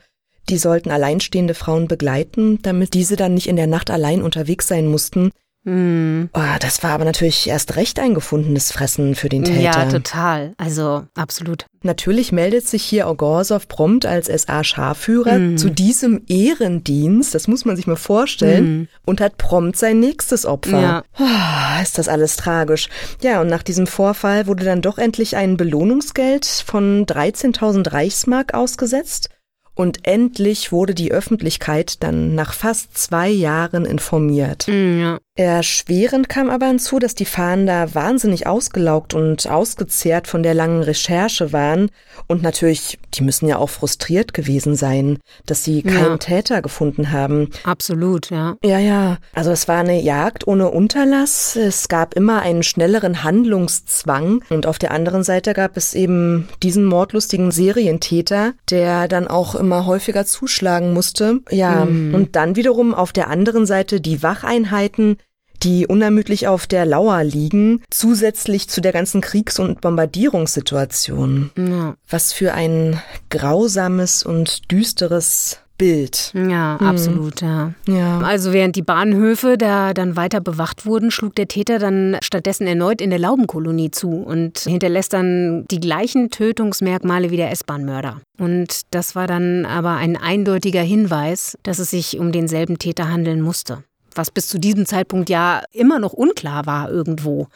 die 0.48 0.58
sollten 0.58 0.90
alleinstehende 0.90 1.54
Frauen 1.54 1.86
begleiten, 1.86 2.60
damit 2.62 2.94
diese 2.94 3.16
dann 3.16 3.34
nicht 3.34 3.46
in 3.46 3.56
der 3.56 3.66
Nacht 3.66 3.90
allein 3.90 4.22
unterwegs 4.22 4.66
sein 4.66 4.86
mussten. 4.86 5.30
Mm. 5.64 6.30
Oh, 6.32 6.40
das 6.60 6.82
war 6.82 6.92
aber 6.92 7.04
natürlich 7.04 7.46
erst 7.48 7.76
recht 7.76 7.98
ein 7.98 8.14
gefundenes 8.14 8.72
Fressen 8.72 9.14
für 9.14 9.28
den 9.28 9.44
Täter. 9.44 9.60
Ja, 9.60 9.84
total. 9.86 10.54
Also 10.56 11.04
absolut. 11.14 11.66
Natürlich 11.82 12.32
meldet 12.32 12.66
sich 12.66 12.82
hier 12.82 13.08
Ogorsow 13.08 13.66
prompt 13.68 14.06
als 14.06 14.26
SA-Scharführer 14.26 15.56
zu 15.56 15.70
diesem 15.70 16.22
Ehrendienst, 16.28 17.34
das 17.34 17.48
muss 17.48 17.64
man 17.64 17.76
sich 17.76 17.86
mal 17.86 17.96
vorstellen, 17.96 18.88
und 19.06 19.20
hat 19.20 19.38
prompt 19.38 19.76
sein 19.76 20.00
nächstes 20.00 20.44
Opfer. 20.46 20.80
Ja. 20.80 21.04
Ah, 21.14 21.80
Ist 21.82 21.98
das 21.98 22.08
alles 22.08 22.36
tragisch. 22.36 22.88
Ja, 23.22 23.40
und 23.40 23.48
nach 23.48 23.62
diesem 23.62 23.86
Vorfall 23.86 24.46
wurde 24.46 24.64
dann 24.64 24.82
doch 24.82 24.98
endlich 24.98 25.36
ein 25.36 25.56
Belohnungsgeld 25.56 26.44
von 26.44 27.06
13.000 27.06 27.92
Reichsmark 27.92 28.54
ausgesetzt. 28.54 29.30
Und 29.74 30.06
endlich 30.06 30.72
wurde 30.72 30.94
die 30.94 31.10
Öffentlichkeit 31.12 32.02
dann 32.02 32.34
nach 32.34 32.52
fast 32.52 32.98
zwei 32.98 33.30
Jahren 33.30 33.86
informiert. 33.86 34.66
Mm, 34.68 35.00
ja. 35.00 35.18
Erschwerend 35.40 36.28
kam 36.28 36.50
aber 36.50 36.66
hinzu, 36.66 36.98
dass 36.98 37.14
die 37.14 37.24
Fahnder 37.24 37.94
wahnsinnig 37.94 38.46
ausgelaugt 38.46 39.14
und 39.14 39.48
ausgezehrt 39.48 40.26
von 40.26 40.42
der 40.42 40.52
langen 40.52 40.82
Recherche 40.82 41.54
waren. 41.54 41.90
Und 42.26 42.42
natürlich, 42.42 42.98
die 43.14 43.22
müssen 43.24 43.48
ja 43.48 43.56
auch 43.56 43.70
frustriert 43.70 44.34
gewesen 44.34 44.76
sein, 44.76 45.18
dass 45.46 45.64
sie 45.64 45.82
keinen 45.82 45.94
Ja. 45.94 46.16
Täter 46.18 46.60
gefunden 46.60 47.10
haben. 47.10 47.48
Absolut, 47.64 48.30
ja. 48.30 48.56
Ja, 48.62 48.78
ja. 48.78 49.16
Also 49.32 49.50
es 49.50 49.66
war 49.66 49.78
eine 49.78 50.02
Jagd 50.02 50.46
ohne 50.46 50.68
Unterlass. 50.68 51.56
Es 51.56 51.88
gab 51.88 52.14
immer 52.14 52.42
einen 52.42 52.62
schnelleren 52.62 53.24
Handlungszwang. 53.24 54.42
Und 54.50 54.66
auf 54.66 54.78
der 54.78 54.90
anderen 54.90 55.24
Seite 55.24 55.54
gab 55.54 55.78
es 55.78 55.94
eben 55.94 56.50
diesen 56.62 56.84
mordlustigen 56.84 57.50
Serientäter, 57.50 58.52
der 58.68 59.08
dann 59.08 59.26
auch 59.26 59.54
immer 59.54 59.86
häufiger 59.86 60.26
zuschlagen 60.26 60.92
musste. 60.92 61.40
Ja, 61.50 61.82
und 61.84 62.30
dann 62.32 62.56
wiederum 62.56 62.92
auf 62.92 63.12
der 63.14 63.28
anderen 63.28 63.64
Seite 63.64 64.02
die 64.02 64.22
Wacheinheiten, 64.22 65.16
die 65.62 65.86
unermüdlich 65.86 66.48
auf 66.48 66.66
der 66.66 66.86
Lauer 66.86 67.22
liegen, 67.24 67.82
zusätzlich 67.90 68.68
zu 68.68 68.80
der 68.80 68.92
ganzen 68.92 69.20
Kriegs- 69.20 69.58
und 69.58 69.80
Bombardierungssituation. 69.80 71.50
Ja, 71.56 71.94
Was 72.08 72.32
für 72.32 72.52
ein 72.54 73.00
grausames 73.30 74.22
und 74.22 74.70
düsteres 74.70 75.58
Bild. 75.78 76.32
ja 76.34 76.76
absolut, 76.76 77.40
ja. 77.40 77.72
Ja. 77.88 78.18
Also 78.20 78.52
während 78.52 78.76
die 78.76 78.82
Bahnhöfe 78.82 79.56
da 79.56 79.94
dann 79.94 80.14
weiter 80.14 80.42
bewacht 80.42 80.84
wurden, 80.84 81.10
schlug 81.10 81.34
der 81.36 81.48
Täter 81.48 81.78
dann 81.78 82.18
stattdessen 82.22 82.66
erneut 82.66 83.00
in 83.00 83.08
der 83.08 83.18
Laubenkolonie 83.18 83.90
zu 83.90 84.10
und 84.10 84.58
hinterlässt 84.58 85.14
dann 85.14 85.64
die 85.70 85.80
gleichen 85.80 86.28
Tötungsmerkmale 86.28 87.30
wie 87.30 87.38
der 87.38 87.50
S-Bahn-Mörder. 87.50 88.20
Und 88.38 88.82
das 88.90 89.14
war 89.14 89.26
dann 89.26 89.64
aber 89.64 89.92
ein 89.96 90.18
eindeutiger 90.18 90.82
Hinweis, 90.82 91.56
dass 91.62 91.78
es 91.78 91.90
sich 91.90 92.18
um 92.18 92.30
denselben 92.30 92.76
Täter 92.78 93.08
handeln 93.10 93.40
musste. 93.40 93.82
Was 94.14 94.30
bis 94.30 94.48
zu 94.48 94.58
diesem 94.58 94.86
Zeitpunkt 94.86 95.30
ja 95.30 95.62
immer 95.72 95.98
noch 95.98 96.12
unklar 96.12 96.66
war 96.66 96.90
irgendwo. 96.90 97.48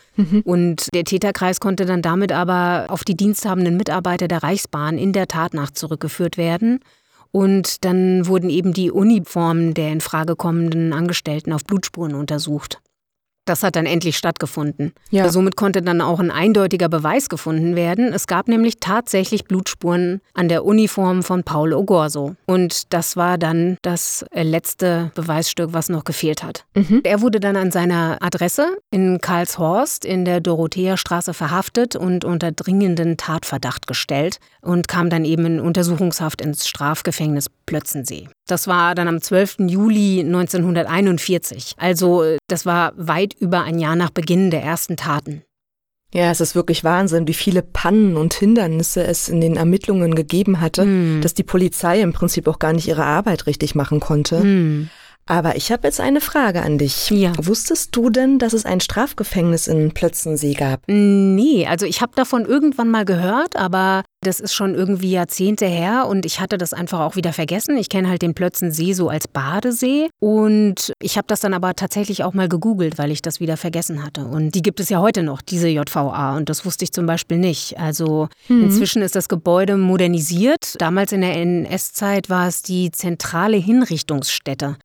Und 0.45 0.89
der 0.95 1.05
Täterkreis 1.05 1.61
konnte 1.61 1.85
dann 1.85 2.03
damit 2.03 2.33
aber 2.33 2.87
auf 2.89 3.05
die 3.05 3.17
diensthabenden 3.17 3.77
Mitarbeiter 3.77 4.29
der 4.29 4.43
Reichsbahn 4.43 4.99
in 4.99 5.13
der 5.13 5.29
Tatnacht 5.29 5.77
zurückgeführt 5.77 6.37
werden. 6.37 6.81
Und 7.33 7.85
dann 7.85 8.29
wurden 8.29 8.49
eben 8.49 8.73
die 8.73 8.93
Uniformen 8.93 9.75
der 9.75 9.91
in 9.91 10.01
Frage 10.01 10.37
kommenden 10.37 10.93
Angestellten 10.93 11.53
auf 11.53 11.65
Blutspuren 11.65 12.15
untersucht. 12.15 12.81
Das 13.45 13.63
hat 13.63 13.77
dann 13.77 13.87
endlich 13.87 14.17
stattgefunden. 14.17 14.93
Ja. 15.11 15.29
Somit 15.29 15.57
konnte 15.57 15.83
dann 15.83 16.01
auch 16.01 16.19
ein 16.21 16.31
eindeutiger 16.31 16.89
Beweis 16.89 17.29
gefunden 17.29 17.77
werden. 17.77 18.13
Es 18.13 18.27
gab 18.27 18.49
nämlich 18.49 18.77
tatsächlich 18.81 19.45
Blutspuren 19.45 20.21
an 20.33 20.49
der 20.49 20.65
Uniform 20.65 21.23
von 21.23 21.45
Paul 21.45 21.75
Ogorso. 21.75 22.37
Und 22.47 22.93
das 22.93 23.17
war 23.17 23.37
dann 23.37 23.77
das 23.83 24.25
äh, 24.31 24.43
letzte 24.43 25.11
Beweisstück, 25.15 25.73
was 25.73 25.89
noch 25.89 26.05
gefehlt 26.05 26.43
hat. 26.43 26.65
Er 27.05 27.21
wurde 27.21 27.41
dann 27.41 27.57
an 27.57 27.71
seiner 27.71 28.19
Adresse 28.21 28.79
in 28.91 29.21
Karlshorst 29.21 30.05
in 30.05 30.25
der 30.25 30.41
Dorotheerstraße 30.41 31.35
verhaftet 31.35 31.97
und 31.97 32.25
unter 32.25 32.53
dringenden 32.53 33.17
Tatverdacht 33.17 33.87
gestellt 33.87 34.39
und 34.63 34.89
kam 34.89 35.11
dann 35.11 35.25
eben 35.25 35.45
in 35.47 35.61
Untersuchungshaft 35.61 36.41
ins 36.41 36.67
Strafgefängnis 36.67 37.51
Plötzensee. 37.67 38.29
Das 38.47 38.67
war 38.67 38.95
dann 38.95 39.09
am 39.09 39.21
12. 39.23 39.57
Juli 39.69 40.21
1941. 40.21 41.75
Also 41.79 42.25
das 42.49 42.67
war 42.67 42.93
weit 42.97 43.35
über 43.39 43.63
ein 43.63 43.79
Jahr 43.79 43.97
nach 43.97 44.11
Beginn 44.11 44.51
der 44.51 44.63
ersten 44.63 44.97
Taten. 44.97 45.43
Ja, 46.13 46.31
es 46.31 46.41
ist 46.41 46.55
wirklich 46.55 46.85
Wahnsinn, 46.85 47.27
wie 47.27 47.35
viele 47.35 47.63
Pannen 47.63 48.17
und 48.17 48.35
Hindernisse 48.35 49.03
es 49.03 49.29
in 49.29 49.41
den 49.41 49.57
Ermittlungen 49.57 50.15
gegeben 50.15 50.61
hatte, 50.61 50.83
Hm. 50.83 51.21
dass 51.23 51.35
die 51.35 51.43
Polizei 51.43 52.01
im 52.01 52.13
Prinzip 52.13 52.47
auch 52.47 52.61
gar 52.61 52.73
nicht 52.73 52.87
ihre 52.87 53.05
Arbeit 53.05 53.47
richtig 53.47 53.75
machen 53.75 53.99
konnte. 53.99 54.41
Hm. 54.41 54.91
Aber 55.27 55.57
ich 55.57 55.73
habe 55.73 55.87
jetzt 55.89 56.01
eine 56.01 56.21
Frage 56.21 56.63
an 56.63 56.77
dich. 56.77 57.09
Ja. 57.11 57.33
Wusstest 57.39 57.97
du 57.97 58.11
denn, 58.11 58.39
dass 58.39 58.53
es 58.53 58.67
ein 58.67 58.81
Strafgefängnis 58.81 59.69
in 59.69 59.93
Plötzensee 59.93 60.53
gab? 60.53 60.83
Nee, 60.87 61.67
also 61.67 61.87
ich 61.87 62.03
habe 62.03 62.13
davon 62.15 62.45
irgendwann 62.45 62.91
mal 62.91 63.07
gehört, 63.07 63.57
aber 63.57 64.03
das 64.27 64.41
ist 64.41 64.55
schon 64.55 64.75
irgendwie 64.75 65.13
Jahrzehnte 65.13 65.67
her 65.67 66.07
und 66.09 66.27
ich 66.27 66.41
hatte 66.41 66.59
das 66.59 66.73
einfach 66.73 67.01
auch 67.01 67.17
wieder 67.17 67.33
vergessen. 67.33 67.77
Ich 67.77 67.89
kenne 67.89 68.09
halt 68.09 68.23
den 68.23 68.35
Plötzensee 68.35 68.93
so 68.93 69.09
als 69.09 69.29
Badesee 69.29 70.09
und 70.21 70.93
ich 71.01 71.17
habe 71.17 71.27
das 71.29 71.41
dann 71.41 71.55
aber 71.55 71.75
tatsächlich 71.75 72.25
auch 72.25 72.35
mal 72.35 72.49
gegoogelt, 72.49 72.99
weil 72.99 73.11
ich 73.11 73.23
das 73.23 73.41
wieder 73.41 73.57
vergessen 73.57 74.03
hatte. 74.03 74.25
Und 74.25 74.55
die 74.55 74.63
gibt 74.63 74.81
es 74.81 74.89
ja 74.89 75.01
heute 75.01 75.23
noch, 75.23 75.43
diese 75.43 75.69
JVA 75.69 76.37
und 76.37 76.49
das 76.49 76.65
wusste 76.67 76.85
ich 76.85 76.93
zum 76.93 77.07
Beispiel 77.07 77.39
nicht. 77.39 77.79
Also 77.79 78.29
inzwischen 78.49 79.03
ist 79.03 79.15
das 79.15 79.29
Gebäude 79.29 79.77
modernisiert. 79.77 80.75
Damals 80.81 81.13
in 81.13 81.21
der 81.21 81.37
NS-Zeit 81.37 82.29
war 82.31 82.49
es 82.49 82.63
die 82.63 82.91
zentrale 82.91 83.57
Hinrichtungsstätte. 83.57 84.77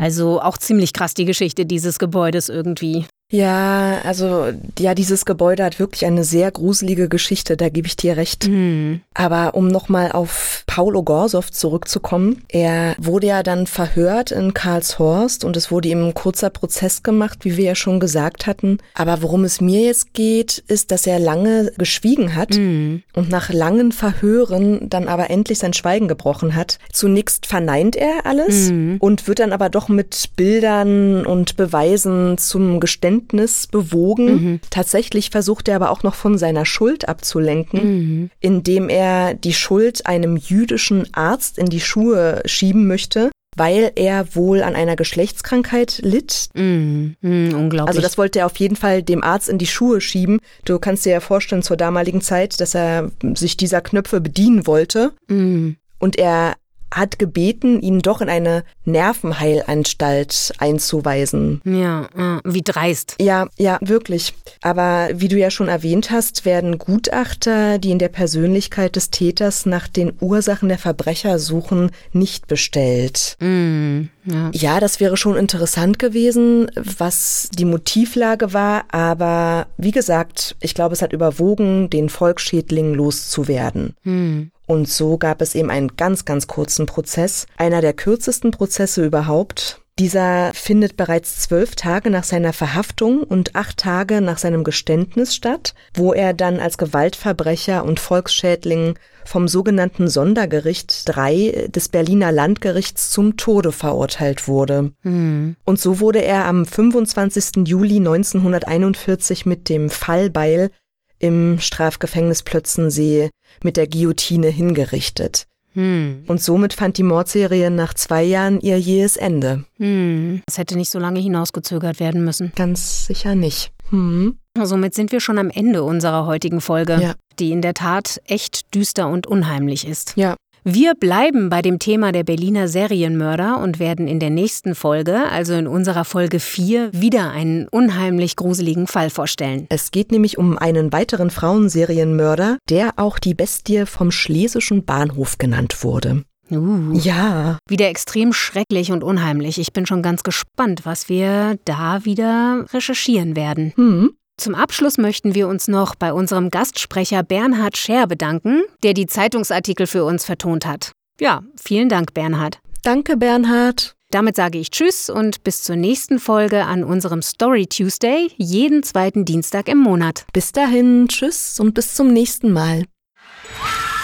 Also 0.00 0.40
auch 0.40 0.58
ziemlich 0.58 0.92
krass 0.92 1.14
die 1.14 1.26
Geschichte 1.26 1.64
dieses 1.64 1.98
Gebäudes 1.98 2.48
irgendwie. 2.48 3.06
Ja, 3.28 4.02
also 4.04 4.52
ja, 4.78 4.94
dieses 4.94 5.24
Gebäude 5.24 5.64
hat 5.64 5.80
wirklich 5.80 6.06
eine 6.06 6.22
sehr 6.22 6.48
gruselige 6.52 7.08
Geschichte, 7.08 7.56
da 7.56 7.68
gebe 7.70 7.88
ich 7.88 7.96
dir 7.96 8.16
recht. 8.16 8.44
Hm. 8.44 9.00
Aber 9.14 9.56
um 9.56 9.66
nochmal 9.66 10.12
auf 10.12 10.62
Paul 10.68 10.94
Ogorsow 10.94 11.50
zurückzukommen, 11.50 12.42
er 12.48 12.94
wurde 12.98 13.26
ja 13.26 13.42
dann 13.42 13.66
verhört 13.66 14.30
in 14.30 14.54
Karlshorst 14.54 15.42
und 15.44 15.56
es 15.56 15.72
wurde 15.72 15.88
ihm 15.88 16.06
ein 16.06 16.14
kurzer 16.14 16.50
Prozess 16.50 17.02
gemacht, 17.02 17.38
wie 17.42 17.56
wir 17.56 17.64
ja 17.64 17.74
schon 17.74 17.98
gesagt 17.98 18.46
hatten. 18.46 18.78
Aber 18.94 19.22
worum 19.22 19.42
es 19.42 19.60
mir 19.60 19.80
jetzt 19.80 20.14
geht, 20.14 20.62
ist, 20.68 20.92
dass 20.92 21.04
er 21.04 21.18
lange 21.18 21.72
geschwiegen 21.78 22.36
hat 22.36 22.54
Hm. 22.54 23.02
und 23.12 23.28
nach 23.28 23.52
langen 23.52 23.90
Verhören 23.90 24.88
dann 24.88 25.08
aber 25.08 25.30
endlich 25.30 25.58
sein 25.58 25.72
Schweigen 25.72 26.06
gebrochen 26.06 26.54
hat. 26.54 26.78
Zunächst 26.92 27.46
verneint 27.46 27.96
er 27.96 28.24
alles 28.24 28.70
Mhm. 28.70 28.98
und 29.00 29.26
wird 29.26 29.40
dann 29.40 29.52
aber 29.52 29.68
doch 29.68 29.88
mit 29.88 30.30
Bildern 30.36 31.26
und 31.26 31.56
Beweisen 31.56 32.38
zum 32.38 32.78
Geständnis 32.78 33.15
Geständnis 33.16 33.66
bewogen. 33.66 34.26
Mhm. 34.26 34.60
Tatsächlich 34.70 35.30
versucht 35.30 35.68
er 35.68 35.76
aber 35.76 35.90
auch 35.90 36.02
noch 36.02 36.14
von 36.14 36.38
seiner 36.38 36.64
Schuld 36.64 37.08
abzulenken, 37.08 37.80
mhm. 37.82 38.30
indem 38.40 38.88
er 38.88 39.34
die 39.34 39.54
Schuld 39.54 40.06
einem 40.06 40.36
jüdischen 40.36 41.12
Arzt 41.14 41.58
in 41.58 41.66
die 41.66 41.80
Schuhe 41.80 42.42
schieben 42.44 42.86
möchte 42.86 43.30
weil 43.58 43.92
er 43.94 44.34
wohl 44.36 44.62
an 44.62 44.74
einer 44.74 44.96
Geschlechtskrankheit 44.96 46.00
litt. 46.02 46.50
Mm, 46.52 47.14
mm, 47.22 47.54
unglaublich. 47.54 47.88
Also 47.88 48.02
das 48.02 48.18
wollte 48.18 48.40
er 48.40 48.46
auf 48.46 48.56
jeden 48.58 48.76
Fall 48.76 49.02
dem 49.02 49.24
Arzt 49.24 49.48
in 49.48 49.56
die 49.56 49.66
Schuhe 49.66 50.02
schieben. 50.02 50.40
Du 50.66 50.78
kannst 50.78 51.06
dir 51.06 51.12
ja 51.12 51.20
vorstellen 51.20 51.62
zur 51.62 51.78
damaligen 51.78 52.20
Zeit, 52.20 52.60
dass 52.60 52.74
er 52.74 53.12
sich 53.32 53.56
dieser 53.56 53.80
Knöpfe 53.80 54.20
bedienen 54.20 54.66
wollte. 54.66 55.14
Mm. 55.28 55.70
Und 55.98 56.18
er 56.18 56.56
hat 56.90 57.18
gebeten, 57.18 57.80
ihn 57.80 58.00
doch 58.00 58.20
in 58.20 58.28
eine 58.28 58.64
Nervenheilanstalt 58.84 60.52
einzuweisen. 60.58 61.60
Ja, 61.64 62.08
wie 62.44 62.62
dreist. 62.62 63.16
Ja, 63.20 63.48
ja, 63.56 63.78
wirklich. 63.80 64.34
Aber 64.62 65.08
wie 65.14 65.28
du 65.28 65.36
ja 65.36 65.50
schon 65.50 65.68
erwähnt 65.68 66.10
hast, 66.10 66.44
werden 66.44 66.78
Gutachter, 66.78 67.78
die 67.78 67.90
in 67.90 67.98
der 67.98 68.08
Persönlichkeit 68.08 68.96
des 68.96 69.10
Täters 69.10 69.66
nach 69.66 69.88
den 69.88 70.12
Ursachen 70.20 70.68
der 70.68 70.78
Verbrecher 70.78 71.38
suchen, 71.38 71.90
nicht 72.12 72.46
bestellt. 72.46 73.36
Mm, 73.40 74.02
ja. 74.24 74.50
ja, 74.52 74.80
das 74.80 75.00
wäre 75.00 75.16
schon 75.16 75.36
interessant 75.36 75.98
gewesen, 75.98 76.70
was 76.98 77.48
die 77.52 77.64
Motivlage 77.64 78.52
war, 78.52 78.84
aber 78.90 79.66
wie 79.76 79.90
gesagt, 79.90 80.56
ich 80.60 80.74
glaube, 80.74 80.94
es 80.94 81.02
hat 81.02 81.12
überwogen, 81.12 81.90
den 81.90 82.08
Volksschädling 82.08 82.94
loszuwerden. 82.94 83.94
Mm. 84.04 84.42
Und 84.66 84.88
so 84.88 85.16
gab 85.16 85.40
es 85.40 85.54
eben 85.54 85.70
einen 85.70 85.96
ganz, 85.96 86.24
ganz 86.24 86.46
kurzen 86.46 86.86
Prozess, 86.86 87.46
einer 87.56 87.80
der 87.80 87.92
kürzesten 87.92 88.50
Prozesse 88.50 89.04
überhaupt. 89.04 89.80
Dieser 89.98 90.52
findet 90.52 90.98
bereits 90.98 91.40
zwölf 91.40 91.74
Tage 91.74 92.10
nach 92.10 92.24
seiner 92.24 92.52
Verhaftung 92.52 93.22
und 93.22 93.56
acht 93.56 93.78
Tage 93.78 94.20
nach 94.20 94.36
seinem 94.36 94.62
Geständnis 94.62 95.34
statt, 95.34 95.74
wo 95.94 96.12
er 96.12 96.34
dann 96.34 96.60
als 96.60 96.76
Gewaltverbrecher 96.76 97.82
und 97.82 97.98
Volksschädling 97.98 98.98
vom 99.24 99.48
sogenannten 99.48 100.08
Sondergericht 100.08 101.02
3 101.06 101.68
des 101.74 101.88
Berliner 101.88 102.30
Landgerichts 102.30 103.08
zum 103.08 103.38
Tode 103.38 103.72
verurteilt 103.72 104.46
wurde. 104.48 104.92
Mhm. 105.02 105.56
Und 105.64 105.80
so 105.80 105.98
wurde 105.98 106.22
er 106.22 106.44
am 106.44 106.66
25. 106.66 107.66
Juli 107.66 107.96
1941 107.96 109.46
mit 109.46 109.70
dem 109.70 109.88
Fallbeil 109.88 110.70
im 111.18 111.58
Strafgefängnis 111.58 112.42
Plötzensee 112.42 113.30
mit 113.62 113.76
der 113.76 113.86
Guillotine 113.86 114.48
hingerichtet. 114.48 115.46
Hm. 115.72 116.24
Und 116.26 116.42
somit 116.42 116.72
fand 116.72 116.96
die 116.96 117.02
Mordserie 117.02 117.70
nach 117.70 117.92
zwei 117.92 118.22
Jahren 118.22 118.60
ihr 118.60 118.80
jähes 118.80 119.16
Ende. 119.16 119.64
Hm. 119.76 120.42
Es 120.46 120.56
hätte 120.56 120.76
nicht 120.76 120.90
so 120.90 120.98
lange 120.98 121.20
hinausgezögert 121.20 122.00
werden 122.00 122.24
müssen. 122.24 122.52
Ganz 122.56 123.06
sicher 123.06 123.34
nicht. 123.34 123.72
Hm. 123.90 124.38
Somit 124.62 124.94
sind 124.94 125.12
wir 125.12 125.20
schon 125.20 125.38
am 125.38 125.50
Ende 125.50 125.82
unserer 125.82 126.24
heutigen 126.24 126.62
Folge, 126.62 126.98
ja. 127.00 127.14
die 127.38 127.52
in 127.52 127.60
der 127.60 127.74
Tat 127.74 128.20
echt 128.24 128.74
düster 128.74 129.08
und 129.08 129.26
unheimlich 129.26 129.86
ist. 129.86 130.14
Ja. 130.16 130.34
Wir 130.68 130.96
bleiben 130.96 131.48
bei 131.48 131.62
dem 131.62 131.78
Thema 131.78 132.10
der 132.10 132.24
Berliner 132.24 132.66
Serienmörder 132.66 133.60
und 133.60 133.78
werden 133.78 134.08
in 134.08 134.18
der 134.18 134.30
nächsten 134.30 134.74
Folge, 134.74 135.30
also 135.30 135.54
in 135.54 135.68
unserer 135.68 136.04
Folge 136.04 136.40
4, 136.40 136.92
wieder 136.92 137.30
einen 137.30 137.68
unheimlich 137.68 138.34
gruseligen 138.34 138.88
Fall 138.88 139.10
vorstellen. 139.10 139.66
Es 139.68 139.92
geht 139.92 140.10
nämlich 140.10 140.38
um 140.38 140.58
einen 140.58 140.92
weiteren 140.92 141.30
Frauenserienmörder, 141.30 142.58
der 142.68 142.94
auch 142.96 143.20
die 143.20 143.34
Bestie 143.34 143.86
vom 143.86 144.10
Schlesischen 144.10 144.84
Bahnhof 144.84 145.38
genannt 145.38 145.84
wurde. 145.84 146.24
Uh, 146.50 146.92
ja. 146.94 147.58
Wieder 147.68 147.88
extrem 147.88 148.32
schrecklich 148.32 148.90
und 148.90 149.04
unheimlich. 149.04 149.60
Ich 149.60 149.72
bin 149.72 149.86
schon 149.86 150.02
ganz 150.02 150.24
gespannt, 150.24 150.80
was 150.82 151.08
wir 151.08 151.60
da 151.64 152.04
wieder 152.04 152.66
recherchieren 152.72 153.36
werden. 153.36 153.72
Hm. 153.76 154.16
Zum 154.36 154.54
Abschluss 154.54 154.98
möchten 154.98 155.34
wir 155.34 155.48
uns 155.48 155.66
noch 155.66 155.94
bei 155.94 156.12
unserem 156.12 156.50
Gastsprecher 156.50 157.22
Bernhard 157.22 157.76
Scher 157.76 158.06
bedanken, 158.06 158.62
der 158.82 158.92
die 158.92 159.06
Zeitungsartikel 159.06 159.86
für 159.86 160.04
uns 160.04 160.24
vertont 160.24 160.66
hat. 160.66 160.92
Ja, 161.18 161.42
vielen 161.56 161.88
Dank, 161.88 162.12
Bernhard. 162.12 162.60
Danke, 162.82 163.16
Bernhard. 163.16 163.94
Damit 164.10 164.36
sage 164.36 164.58
ich 164.58 164.70
Tschüss 164.70 165.10
und 165.10 165.42
bis 165.42 165.62
zur 165.62 165.76
nächsten 165.76 166.18
Folge 166.18 166.64
an 166.64 166.84
unserem 166.84 167.22
Story 167.22 167.66
Tuesday, 167.66 168.30
jeden 168.36 168.82
zweiten 168.82 169.24
Dienstag 169.24 169.68
im 169.68 169.78
Monat. 169.78 170.26
Bis 170.32 170.52
dahin, 170.52 171.08
Tschüss 171.08 171.58
und 171.58 171.74
bis 171.74 171.94
zum 171.94 172.12
nächsten 172.12 172.52
Mal. 172.52 172.84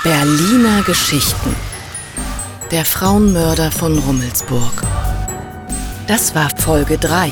Berliner 0.02 0.82
Geschichten. 0.82 1.54
Der 2.72 2.84
Frauenmörder 2.84 3.70
von 3.70 3.96
Rummelsburg. 3.98 4.82
Das 6.08 6.34
war 6.34 6.50
Folge 6.56 6.98
3. 6.98 7.30